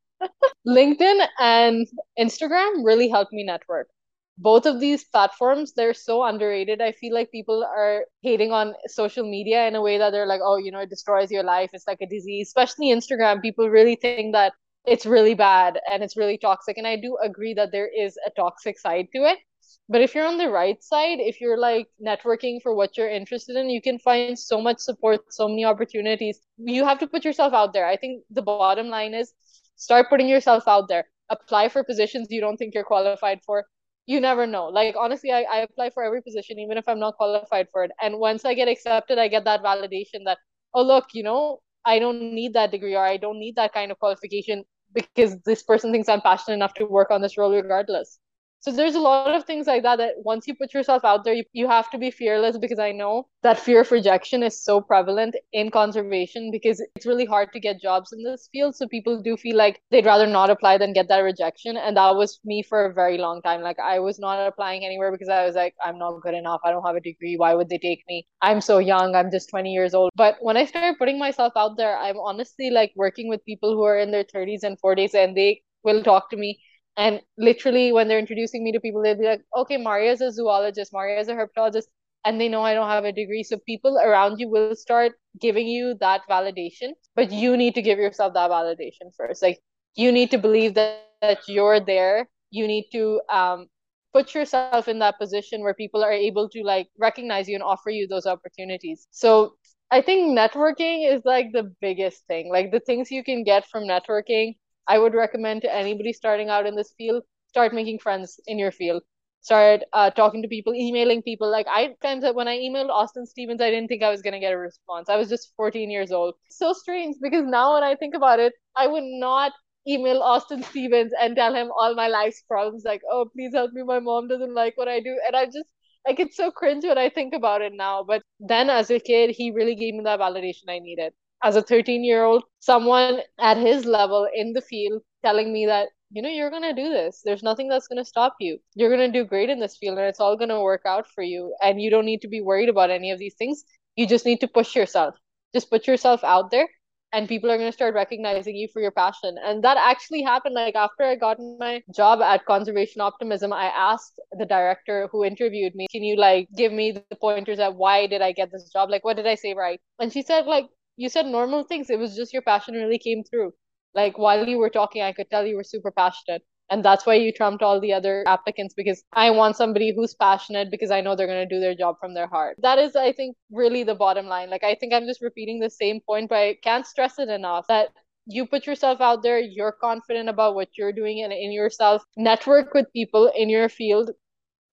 [0.68, 1.88] LinkedIn and
[2.20, 3.90] Instagram really helped me network.
[4.38, 6.82] Both of these platforms, they're so underrated.
[6.82, 10.42] I feel like people are hating on social media in a way that they're like,
[10.44, 11.70] oh, you know, it destroys your life.
[11.74, 12.48] It's like a disease.
[12.50, 14.54] Especially Instagram, people really think that
[14.86, 16.78] it's really bad and it's really toxic.
[16.78, 19.40] And I do agree that there is a toxic side to it.
[19.88, 23.56] But if you're on the right side, if you're like networking for what you're interested
[23.56, 26.40] in, you can find so much support, so many opportunities.
[26.58, 27.86] You have to put yourself out there.
[27.86, 29.32] I think the bottom line is
[29.76, 31.06] start putting yourself out there.
[31.30, 33.66] Apply for positions you don't think you're qualified for.
[34.06, 34.68] You never know.
[34.68, 37.92] Like honestly, I, I apply for every position, even if I'm not qualified for it.
[38.02, 40.38] And once I get accepted, I get that validation that,
[40.74, 43.92] oh look, you know, I don't need that degree or I don't need that kind
[43.92, 44.64] of qualification
[44.94, 48.20] because this person thinks I'm passionate enough to work on this role regardless.
[48.66, 51.36] So there's a lot of things like that that once you put yourself out there,
[51.36, 54.82] you, you have to be fearless because I know that fear of rejection is so
[54.82, 58.76] prevalent in conservation because it's really hard to get jobs in this field.
[58.76, 61.78] So people do feel like they'd rather not apply than get that rejection.
[61.78, 63.62] And that was me for a very long time.
[63.62, 66.62] Like I was not applying anywhere because I was like, I'm not good enough.
[66.64, 67.36] I don't have a degree.
[67.38, 68.26] Why would they take me?
[68.42, 69.14] I'm so young.
[69.14, 70.10] I'm just 20 years old.
[70.16, 73.84] But when I started putting myself out there, I'm honestly like working with people who
[73.84, 76.60] are in their 30s and 40s and they will talk to me
[76.98, 80.94] and literally, when they're introducing me to people, they'll be like, okay, Maria's a zoologist,
[80.94, 81.86] Maria's a herpetologist,
[82.26, 83.44] and they know I don't have a degree.
[83.44, 88.00] So people around you will start giving you that validation, but you need to give
[88.00, 89.42] yourself that validation first.
[89.42, 89.60] Like,
[89.96, 92.30] you need to believe that, that you're there.
[92.52, 93.68] You need to um,
[94.14, 97.90] put yourself in that position where people are able to like recognize you and offer
[97.90, 99.08] you those opportunities.
[99.12, 99.56] So
[99.92, 102.50] I think networking is like the biggest thing.
[102.50, 104.56] Like the things you can get from networking
[104.88, 108.72] I would recommend to anybody starting out in this field, start making friends in your
[108.72, 109.04] field.
[109.42, 111.50] start uh, talking to people, emailing people.
[111.52, 114.40] Like I times that when I emailed Austin Stevens, I didn't think I was gonna
[114.40, 115.08] get a response.
[115.10, 116.36] I was just 14 years old.
[116.50, 119.54] So strange because now when I think about it, I would not
[119.88, 123.84] email Austin Stevens and tell him all my life's problems, like, oh, please help me.
[123.84, 125.16] My mom doesn't like what I do.
[125.28, 125.70] And I just
[126.08, 128.04] like it's so cringe when I think about it now.
[128.04, 131.14] But then as a kid, he really gave me that validation I needed.
[131.44, 135.90] As a 13 year old, someone at his level in the field telling me that
[136.12, 137.22] you know, you're going to do this.
[137.26, 138.58] There's nothing that's going to stop you.
[138.76, 141.08] You're going to do great in this field and it's all going to work out
[141.14, 141.54] for you.
[141.62, 143.66] And you don't need to be worried about any of these things.
[143.96, 145.16] You just need to push yourself.
[145.54, 146.68] Just put yourself out there
[147.12, 149.36] and people are going to start recognizing you for your passion.
[149.44, 150.54] And that actually happened.
[150.54, 155.76] Like after I got my job at Conservation Optimism, I asked the director who interviewed
[155.76, 158.90] me, can you like give me the pointers at why did I get this job?
[158.90, 159.80] Like, what did I say right?
[160.00, 160.66] And she said, like,
[160.98, 161.90] you said normal things.
[161.90, 163.54] It was just your passion really came through.
[163.94, 166.44] Like while you were talking, I could tell you were super passionate.
[166.70, 170.72] And that's why you trumped all the other applicants because I want somebody who's passionate
[170.72, 172.58] because I know they're going to do their job from their heart.
[172.64, 174.50] That is, I think, really the bottom line.
[174.50, 177.68] Like, I think I'm just repeating the same point, but I can't stress it enough
[177.68, 177.90] that
[178.26, 182.74] you put yourself out there, you're confident about what you're doing and in yourself, network
[182.74, 184.10] with people in your field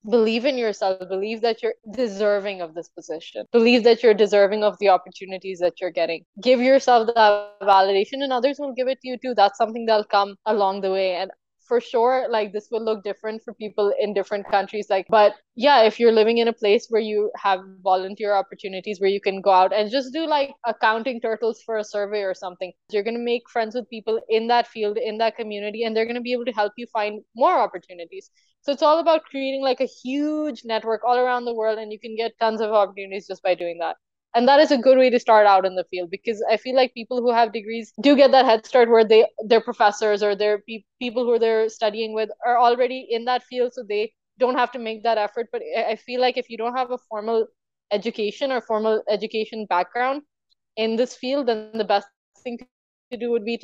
[0.09, 1.09] believe in yourself.
[1.09, 3.46] Believe that you're deserving of this position.
[3.53, 6.24] Believe that you're deserving of the opportunities that you're getting.
[6.40, 9.34] Give yourself that validation and others will give it to you too.
[9.34, 11.14] That's something that'll come along the way.
[11.16, 11.30] And
[11.72, 15.82] for sure like this will look different for people in different countries like but yeah
[15.82, 19.50] if you're living in a place where you have volunteer opportunities where you can go
[19.50, 23.30] out and just do like accounting turtles for a survey or something you're going to
[23.32, 26.34] make friends with people in that field in that community and they're going to be
[26.34, 28.30] able to help you find more opportunities
[28.62, 31.98] so it's all about creating like a huge network all around the world, and you
[31.98, 33.96] can get tons of opportunities just by doing that.
[34.35, 36.76] And that is a good way to start out in the field because I feel
[36.76, 40.35] like people who have degrees do get that head start where they their professors or
[40.35, 44.57] their pe- people who they're studying with are already in that field, so they don't
[44.57, 45.49] have to make that effort.
[45.53, 47.47] But I feel like if you don't have a formal
[47.93, 50.22] education or formal education background
[50.76, 52.97] in this field, then the best thing to do would be to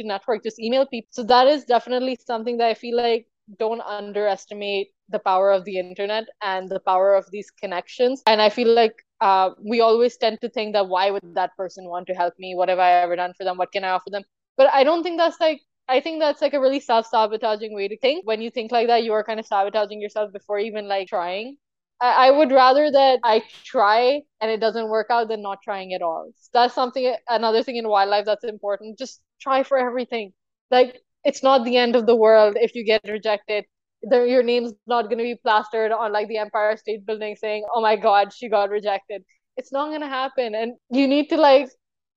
[0.04, 1.08] network, just email people.
[1.10, 3.26] So that is definitely something that I feel like
[3.58, 8.22] don't underestimate the power of the internet and the power of these connections.
[8.26, 11.88] And I feel like uh, we always tend to think that why would that person
[11.88, 12.54] want to help me?
[12.54, 13.56] What have I ever done for them?
[13.56, 14.22] What can I offer them?
[14.56, 17.98] But I don't think that's like I think that's like a really self-sabotaging way to
[17.98, 18.26] think.
[18.26, 21.56] When you think like that, you are kind of sabotaging yourself before even like trying.
[22.00, 25.94] I, I would rather that I try and it doesn't work out than not trying
[25.94, 26.30] at all.
[26.36, 28.98] So that's something another thing in wildlife that's important.
[28.98, 30.32] Just try for everything.
[30.70, 33.64] Like it's not the end of the world if you get rejected.
[34.02, 37.80] Your name's not going to be plastered on like the Empire State Building saying, "Oh
[37.80, 39.24] my God, she got rejected."
[39.56, 41.68] It's not going to happen, and you need to like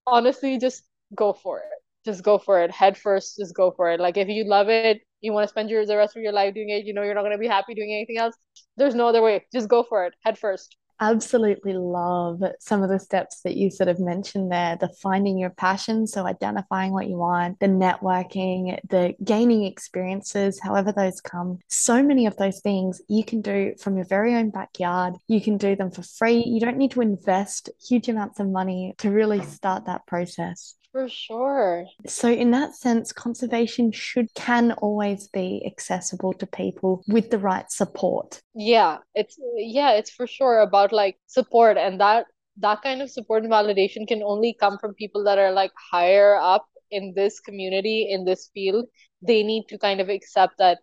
[0.08, 0.84] honestly just
[1.16, 1.80] go for it.
[2.06, 3.38] Just go for it, head first.
[3.38, 4.00] Just go for it.
[4.00, 6.54] Like if you love it, you want to spend your the rest of your life
[6.54, 6.86] doing it.
[6.86, 8.36] You know you're not going to be happy doing anything else.
[8.78, 9.46] There's no other way.
[9.54, 13.90] Just go for it, head first absolutely love some of the steps that you sort
[13.90, 19.14] of mentioned there the finding your passion so identifying what you want the networking the
[19.24, 21.60] gaining experiences however those come.
[21.68, 25.16] So many of those things you can do from your very own backyard.
[25.28, 26.44] You can do them for free.
[26.46, 31.08] You don't need to invest huge amounts of money to really start that process for
[31.10, 31.86] sure.
[32.06, 37.70] So in that sense, conservation should can always be accessible to people with the right
[37.72, 38.42] support.
[38.54, 42.26] Yeah, it's yeah, it's for sure about like support and that
[42.58, 46.36] that kind of support and validation can only come from people that are like higher
[46.36, 48.86] up in this community in this field.
[49.22, 50.80] They need to kind of accept that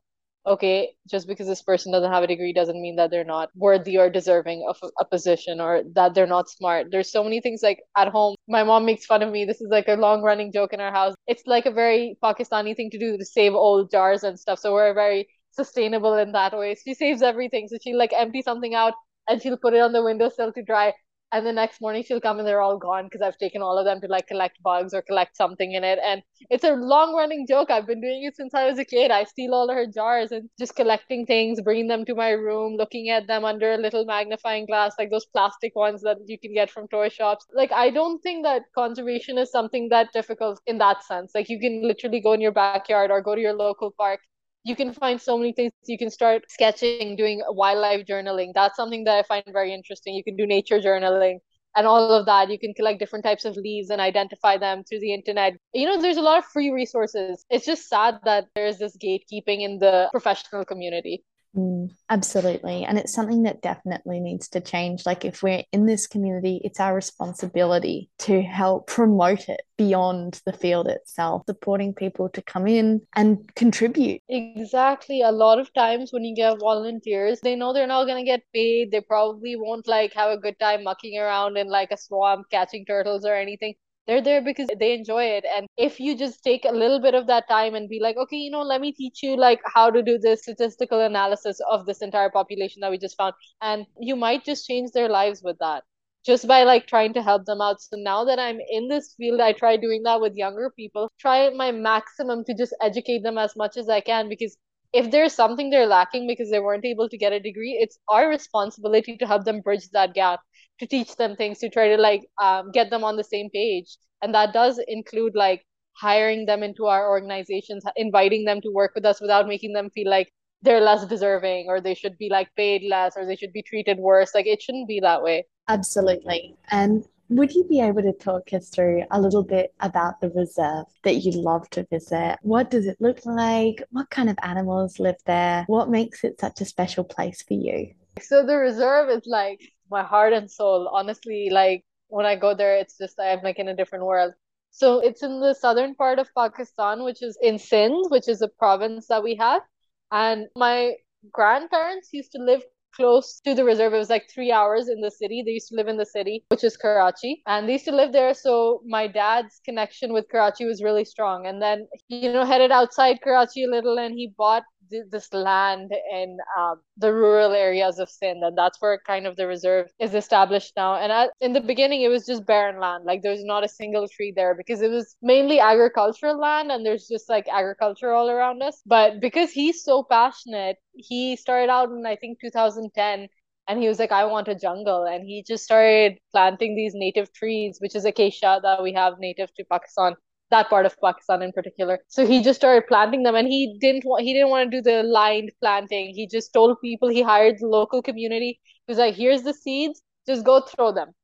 [0.48, 3.98] okay, just because this person doesn't have a degree doesn't mean that they're not worthy
[3.98, 6.88] or deserving of a, position or that they're not smart.
[6.90, 8.34] There's so many things like at home.
[8.48, 9.44] My mom makes fun of me.
[9.44, 11.14] This is like a long running joke in our house.
[11.26, 14.58] It's like a very Pakistani thing to do to save old jars and stuff.
[14.58, 16.76] So we're very sustainable in that way.
[16.82, 17.68] She saves everything.
[17.68, 18.94] So she like empty something out
[19.28, 20.94] and she'll put it on the windowsill to dry
[21.32, 23.84] and the next morning she'll come and they're all gone because I've taken all of
[23.84, 25.98] them to like collect bugs or collect something in it.
[26.04, 27.70] And it's a long running joke.
[27.70, 29.10] I've been doing it since I was a kid.
[29.10, 32.76] I steal all of her jars and just collecting things, bringing them to my room,
[32.76, 36.54] looking at them under a little magnifying glass, like those plastic ones that you can
[36.54, 37.46] get from toy shops.
[37.52, 41.32] Like, I don't think that conservation is something that difficult in that sense.
[41.34, 44.20] Like, you can literally go in your backyard or go to your local park
[44.64, 45.72] you can find so many things.
[45.86, 48.52] You can start sketching doing wildlife journaling.
[48.54, 50.14] That's something that i find very interesting.
[50.14, 51.38] You can do nature journaling
[51.76, 52.50] and all of that.
[52.50, 55.54] You can collect different types of leaves and identify them through the internet.
[55.72, 57.44] You know there's a lot of free resources.
[57.50, 61.24] It's just sad that there's this gatekeeping in the professional community
[61.56, 62.84] Mm, absolutely.
[62.84, 65.06] And it's something that definitely needs to change.
[65.06, 70.52] Like, if we're in this community, it's our responsibility to help promote it beyond the
[70.52, 74.20] field itself, supporting people to come in and contribute.
[74.28, 75.22] Exactly.
[75.22, 78.42] A lot of times when you get volunteers, they know they're not going to get
[78.52, 78.90] paid.
[78.90, 82.84] They probably won't like have a good time mucking around in like a swamp catching
[82.84, 83.74] turtles or anything
[84.08, 85.44] they're there because they enjoy it.
[85.56, 88.36] And if you just take a little bit of that time and be like okay
[88.36, 92.02] you know let me teach you like how to do this statistical analysis of this
[92.02, 95.84] entire population that we just found and you might just change their lives with that
[96.24, 97.80] just by like trying to help them out.
[97.82, 101.10] So now that i'm in this field i try doing that with younger people.
[101.20, 104.56] Try my maximum to just educate them as much as i can because
[104.92, 108.28] if there's something they're lacking because they weren't able to get a degree it's our
[108.28, 110.40] responsibility to help them bridge that gap
[110.78, 113.96] to teach them things to try to like um, get them on the same page.
[114.22, 119.04] And that does include like hiring them into our organizations inviting them to work with
[119.04, 120.32] us without making them feel like
[120.62, 123.98] they're less deserving or they should be like paid less or they should be treated
[123.98, 124.34] worse.
[124.34, 125.46] Like it shouldn't be that way.
[125.68, 126.56] Absolutely.
[126.70, 130.86] And would you be able to talk us through a little bit about the reserve
[131.04, 132.38] that you love to visit?
[132.42, 133.82] What does it look like?
[133.90, 135.64] What kind of animals live there?
[135.66, 137.92] What makes it such a special place for you?
[138.20, 139.60] So the reserve is like
[139.90, 140.88] my heart and soul.
[140.92, 144.32] Honestly, like when I go there, it's just I'm like in a different world.
[144.70, 148.48] So it's in the southern part of Pakistan, which is in Sindh, which is a
[148.48, 149.62] province that we have.
[150.10, 150.94] And my
[151.32, 152.62] grandparents used to live
[152.94, 153.94] close to the reserve.
[153.94, 155.42] It was like three hours in the city.
[155.44, 157.42] They used to live in the city, which is Karachi.
[157.46, 158.34] And they used to live there.
[158.34, 161.46] So my dad's connection with Karachi was really strong.
[161.46, 164.64] And then, you know, headed outside Karachi a little and he bought
[165.10, 169.46] this land in um, the rural areas of Sindh, and that's where kind of the
[169.46, 170.96] reserve is established now.
[170.96, 174.32] And in the beginning, it was just barren land, like there's not a single tree
[174.34, 178.80] there because it was mainly agricultural land, and there's just like agriculture all around us.
[178.86, 183.28] But because he's so passionate, he started out in I think 2010
[183.68, 187.32] and he was like i want a jungle and he just started planting these native
[187.32, 190.14] trees which is acacia that we have native to pakistan
[190.50, 191.98] that part of Pakistan in particular.
[192.08, 194.82] So he just started planting them, and he didn't want he didn't want to do
[194.82, 196.14] the lined planting.
[196.14, 198.60] He just told people he hired the local community.
[198.86, 201.14] He was like, "Here's the seeds, just go throw them.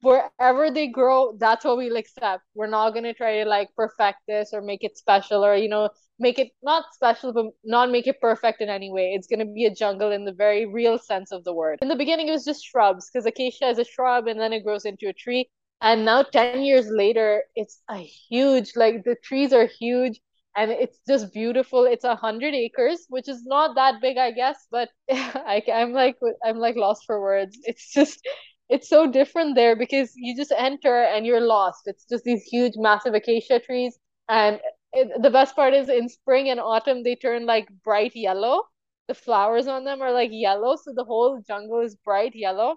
[0.00, 2.44] Wherever they grow, that's what we'll accept.
[2.54, 5.90] We're not gonna try to like perfect this or make it special or you know
[6.18, 9.12] make it not special but not make it perfect in any way.
[9.14, 11.78] It's gonna be a jungle in the very real sense of the word.
[11.82, 14.64] In the beginning, it was just shrubs because acacia is a shrub, and then it
[14.64, 15.50] grows into a tree
[15.80, 20.20] and now 10 years later it's a huge like the trees are huge
[20.56, 21.84] and it's just beautiful.
[21.84, 26.16] It's a hundred acres which is not that big i guess but I, i'm like
[26.44, 27.58] i'm like lost for words.
[27.64, 28.26] It's just
[28.68, 31.82] it's so different there because you just enter and you're lost.
[31.86, 33.98] It's just these huge massive acacia trees.
[34.28, 34.60] And
[34.92, 38.62] it, the best part is in spring and autumn they turn like bright yellow.
[39.08, 42.76] The flowers on them are like yellow so the whole jungle is bright yellow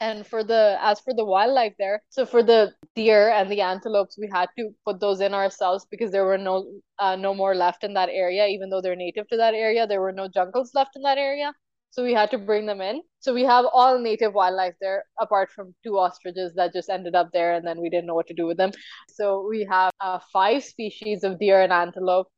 [0.00, 4.18] and for the as for the wildlife there so for the deer and the antelopes
[4.18, 6.66] we had to put those in ourselves because there were no
[6.98, 8.46] uh, no more left in that area.
[8.46, 11.52] Even though they're native to that area there were no jungles left in that area.
[11.92, 13.02] So we had to bring them in.
[13.18, 17.30] So we have all native wildlife there apart from two ostriches that just ended up
[17.32, 18.70] there and then we didn't know what to do with them.
[19.08, 22.28] So we have uh, five species of deer and antelope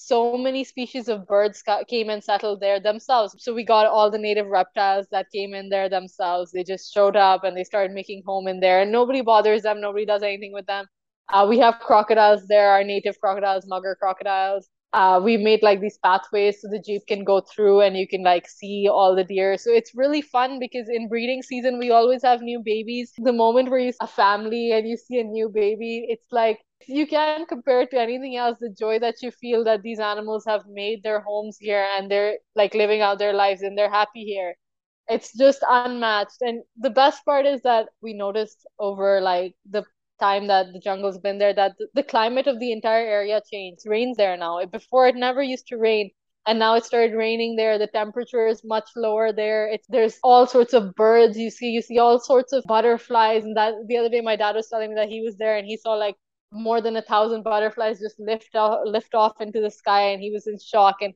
[0.00, 3.34] so many species of birds came and settled there themselves.
[3.38, 6.52] So we got all the native reptiles that came in there themselves.
[6.52, 9.80] They just showed up and they started making home in there, and nobody bothers them.
[9.80, 10.86] Nobody does anything with them.
[11.32, 14.68] Uh, we have crocodiles there, our native crocodiles, mugger crocodiles.
[14.92, 18.22] Uh, we made like these pathways so the jeep can go through and you can
[18.24, 19.56] like see all the deer.
[19.56, 23.12] So it's really fun because in breeding season we always have new babies.
[23.18, 26.60] The moment where you see a family and you see a new baby, it's like
[26.88, 30.44] you can't compare it to anything else the joy that you feel that these animals
[30.46, 34.24] have made their homes here and they're like living out their lives and they're happy
[34.24, 34.54] here.
[35.08, 36.40] It's just unmatched.
[36.40, 39.84] And the best part is that we noticed over like the
[40.20, 43.82] time that the jungle's been there that the climate of the entire area changed.
[43.86, 44.64] Rains there now.
[44.66, 46.10] Before it never used to rain
[46.46, 47.78] and now it started raining there.
[47.78, 49.68] The temperature is much lower there.
[49.68, 51.36] It's there's all sorts of birds.
[51.38, 53.44] You see you see all sorts of butterflies.
[53.44, 55.66] And that the other day my dad was telling me that he was there and
[55.66, 56.16] he saw like
[56.52, 60.30] more than a thousand butterflies just lift off, lift off into the sky and he
[60.30, 60.96] was in shock.
[61.00, 61.14] And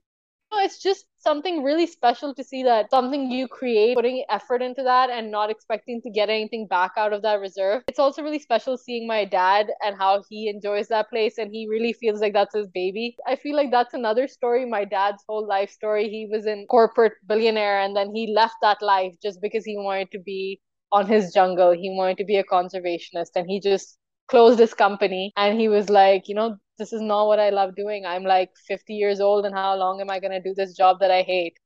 [0.53, 4.63] you know, it's just something really special to see that something you create putting effort
[4.63, 7.83] into that and not expecting to get anything back out of that reserve.
[7.89, 11.67] It's also really special seeing my dad and how he enjoys that place and he
[11.69, 13.17] really feels like that's his baby.
[13.27, 16.09] I feel like that's another story my dad's whole life story.
[16.09, 20.11] He was in corporate billionaire and then he left that life just because he wanted
[20.13, 20.61] to be
[20.93, 21.73] on his jungle.
[21.73, 23.99] He wanted to be a conservationist and he just
[24.29, 27.75] closed his company and he was like you know this is not what i love
[27.77, 28.05] doing.
[28.07, 31.01] I'm like 50 years old and how long am i going to do this job
[31.01, 31.57] that i hate?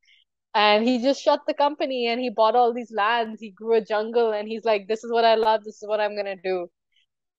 [0.54, 3.40] And he just shut the company and he bought all these lands.
[3.40, 5.64] He grew a jungle and he's like this is what i love.
[5.64, 6.68] This is what i'm going to do.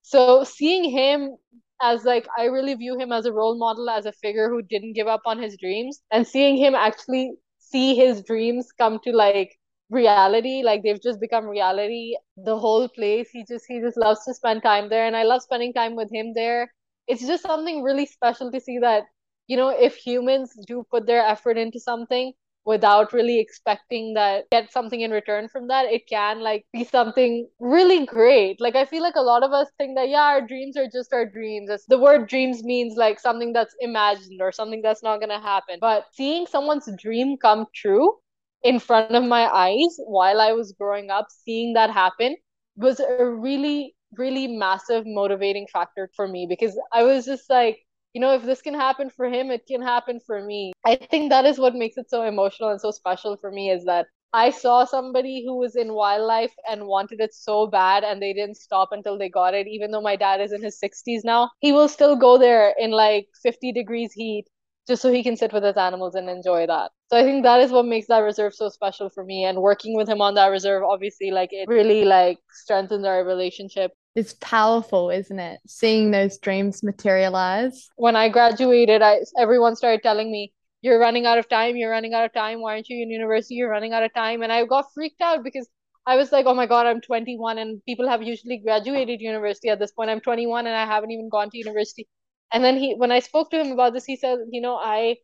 [0.02, 1.36] So seeing him
[1.82, 4.94] as like i really view him as a role model as a figure who didn't
[4.94, 9.58] give up on his dreams and seeing him actually see his dreams come to like
[9.90, 13.28] reality like they've just become reality the whole place.
[13.30, 16.10] He just he just loves to spend time there and i love spending time with
[16.12, 16.72] him there.
[17.08, 19.04] It's just something really special to see that
[19.48, 22.32] you know if humans do put their effort into something
[22.64, 27.48] without really expecting that get something in return from that it can like be something
[27.58, 28.60] really great.
[28.60, 31.12] Like i feel like a lot of us think that yeah our dreams are just
[31.12, 31.68] our dreams.
[31.70, 35.40] It's, the word dreams means like something that's imagined or something that's not going to
[35.40, 35.78] happen.
[35.80, 38.18] But seeing someone's dream come true
[38.62, 42.36] in front of my eyes while i was growing up seeing that happen
[42.76, 47.78] was a really really massive motivating factor for me because i was just like
[48.14, 50.72] you know, if this can happen for him, it can happen for me.
[50.84, 53.84] I think that is what makes it so emotional and so special for me is
[53.84, 58.32] that I saw somebody who was in wildlife and wanted it so bad and they
[58.32, 59.66] didn't stop until they got it.
[59.68, 62.90] Even though my dad is in his 60s now, he will still go there in
[62.90, 64.46] like 50 degrees heat
[64.86, 66.90] just so he can sit with his animals and enjoy that.
[67.10, 69.44] So I think that is what makes that reserve so special for me.
[69.44, 73.92] And working with him on that reserve, obviously, like it really like strengthens our relationship.
[74.14, 75.60] It's powerful, isn't it?
[75.66, 77.90] Seeing those dreams materialize.
[77.96, 80.52] When I graduated, I everyone started telling me,
[80.82, 83.54] You're running out of time, you're running out of time, why aren't you in university?
[83.56, 84.42] You're running out of time.
[84.42, 85.68] And I got freaked out because
[86.06, 89.78] I was like, oh my God, I'm 21 and people have usually graduated university at
[89.78, 90.10] this point.
[90.10, 92.08] I'm 21 and I haven't even gone to university.
[92.52, 95.18] And then he when I spoke to him about this, he said, you know, I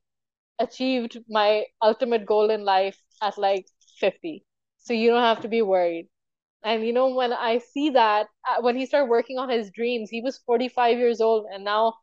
[0.58, 3.66] achieved my ultimate goal in life at like
[3.98, 4.44] 50.
[4.78, 6.08] So you don't have to be worried.
[6.64, 10.10] And you know, when I see that, uh, when he started working on his dreams,
[10.10, 11.94] he was 45 years old, and now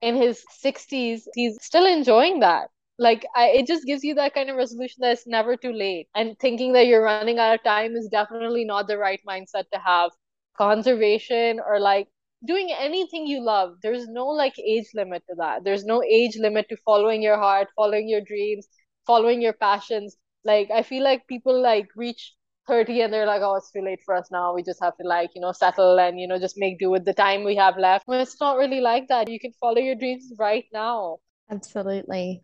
[0.00, 2.68] in his 60s, he's still enjoying that.
[2.98, 6.08] Like, I, it just gives you that kind of resolution that it's never too late.
[6.14, 9.78] And thinking that you're running out of time is definitely not the right mindset to
[9.78, 10.10] have.
[10.56, 12.08] Conservation or like
[12.44, 15.64] doing anything you love, there's no like age limit to that.
[15.64, 18.66] There's no age limit to following your heart, following your dreams,
[19.06, 20.16] following your passions.
[20.44, 22.34] Like, I feel like people like reach
[22.66, 24.54] 30 and they're like oh it's too late for us now.
[24.54, 27.04] We just have to like you know settle and you know just make do with
[27.04, 28.08] the time we have left.
[28.08, 29.28] Well, it's not really like that.
[29.28, 31.18] You can follow your dreams right now.
[31.50, 32.42] Absolutely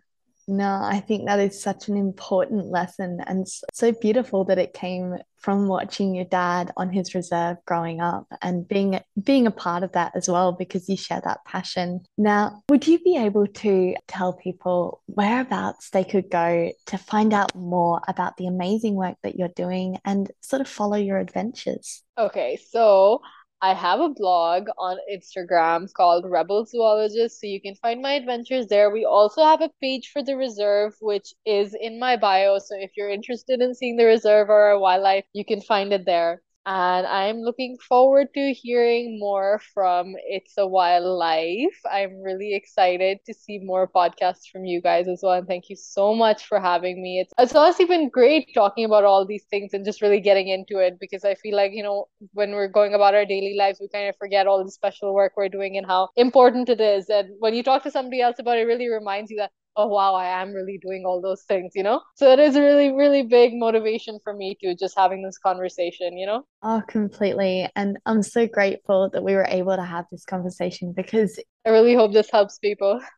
[0.51, 5.16] no, I think that is such an important lesson and so beautiful that it came
[5.38, 9.92] from watching your dad on his reserve growing up and being being a part of
[9.92, 12.01] that as well because you share that passion.
[12.18, 17.55] Now, would you be able to tell people whereabouts they could go to find out
[17.55, 22.03] more about the amazing work that you're doing and sort of follow your adventures?
[22.18, 23.22] Okay, so
[23.62, 28.66] I have a blog on Instagram called Rebel Zoologist, so you can find my adventures
[28.66, 28.90] there.
[28.90, 32.58] We also have a page for the reserve, which is in my bio.
[32.58, 36.04] So if you're interested in seeing the reserve or our wildlife, you can find it
[36.04, 41.80] there and I'm looking forward to hearing more from It's a Wild Life.
[41.90, 45.32] I'm really excited to see more podcasts from you guys as well.
[45.32, 47.20] And thank you so much for having me.
[47.20, 50.78] It's, it's honestly been great talking about all these things and just really getting into
[50.78, 53.88] it because I feel like, you know, when we're going about our daily lives, we
[53.88, 57.08] kind of forget all the special work we're doing and how important it is.
[57.08, 59.87] And when you talk to somebody else about it, it really reminds you that oh
[59.87, 62.93] wow i am really doing all those things you know so it is a really
[62.93, 67.97] really big motivation for me to just having this conversation you know oh completely and
[68.07, 72.12] i'm so grateful that we were able to have this conversation because i really hope
[72.12, 73.01] this helps people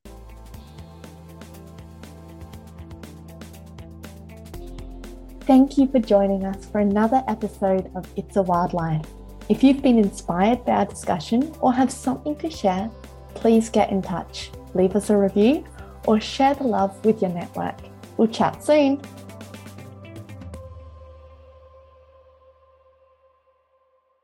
[5.45, 9.05] Thank you for joining us for another episode of It's a Wild Life.
[9.49, 12.89] If you've been inspired by our discussion or have something to share,
[13.35, 14.53] please get in touch.
[14.75, 15.65] Leave us a review
[16.07, 17.77] or share the love with your network.
[18.17, 19.01] We'll chat soon.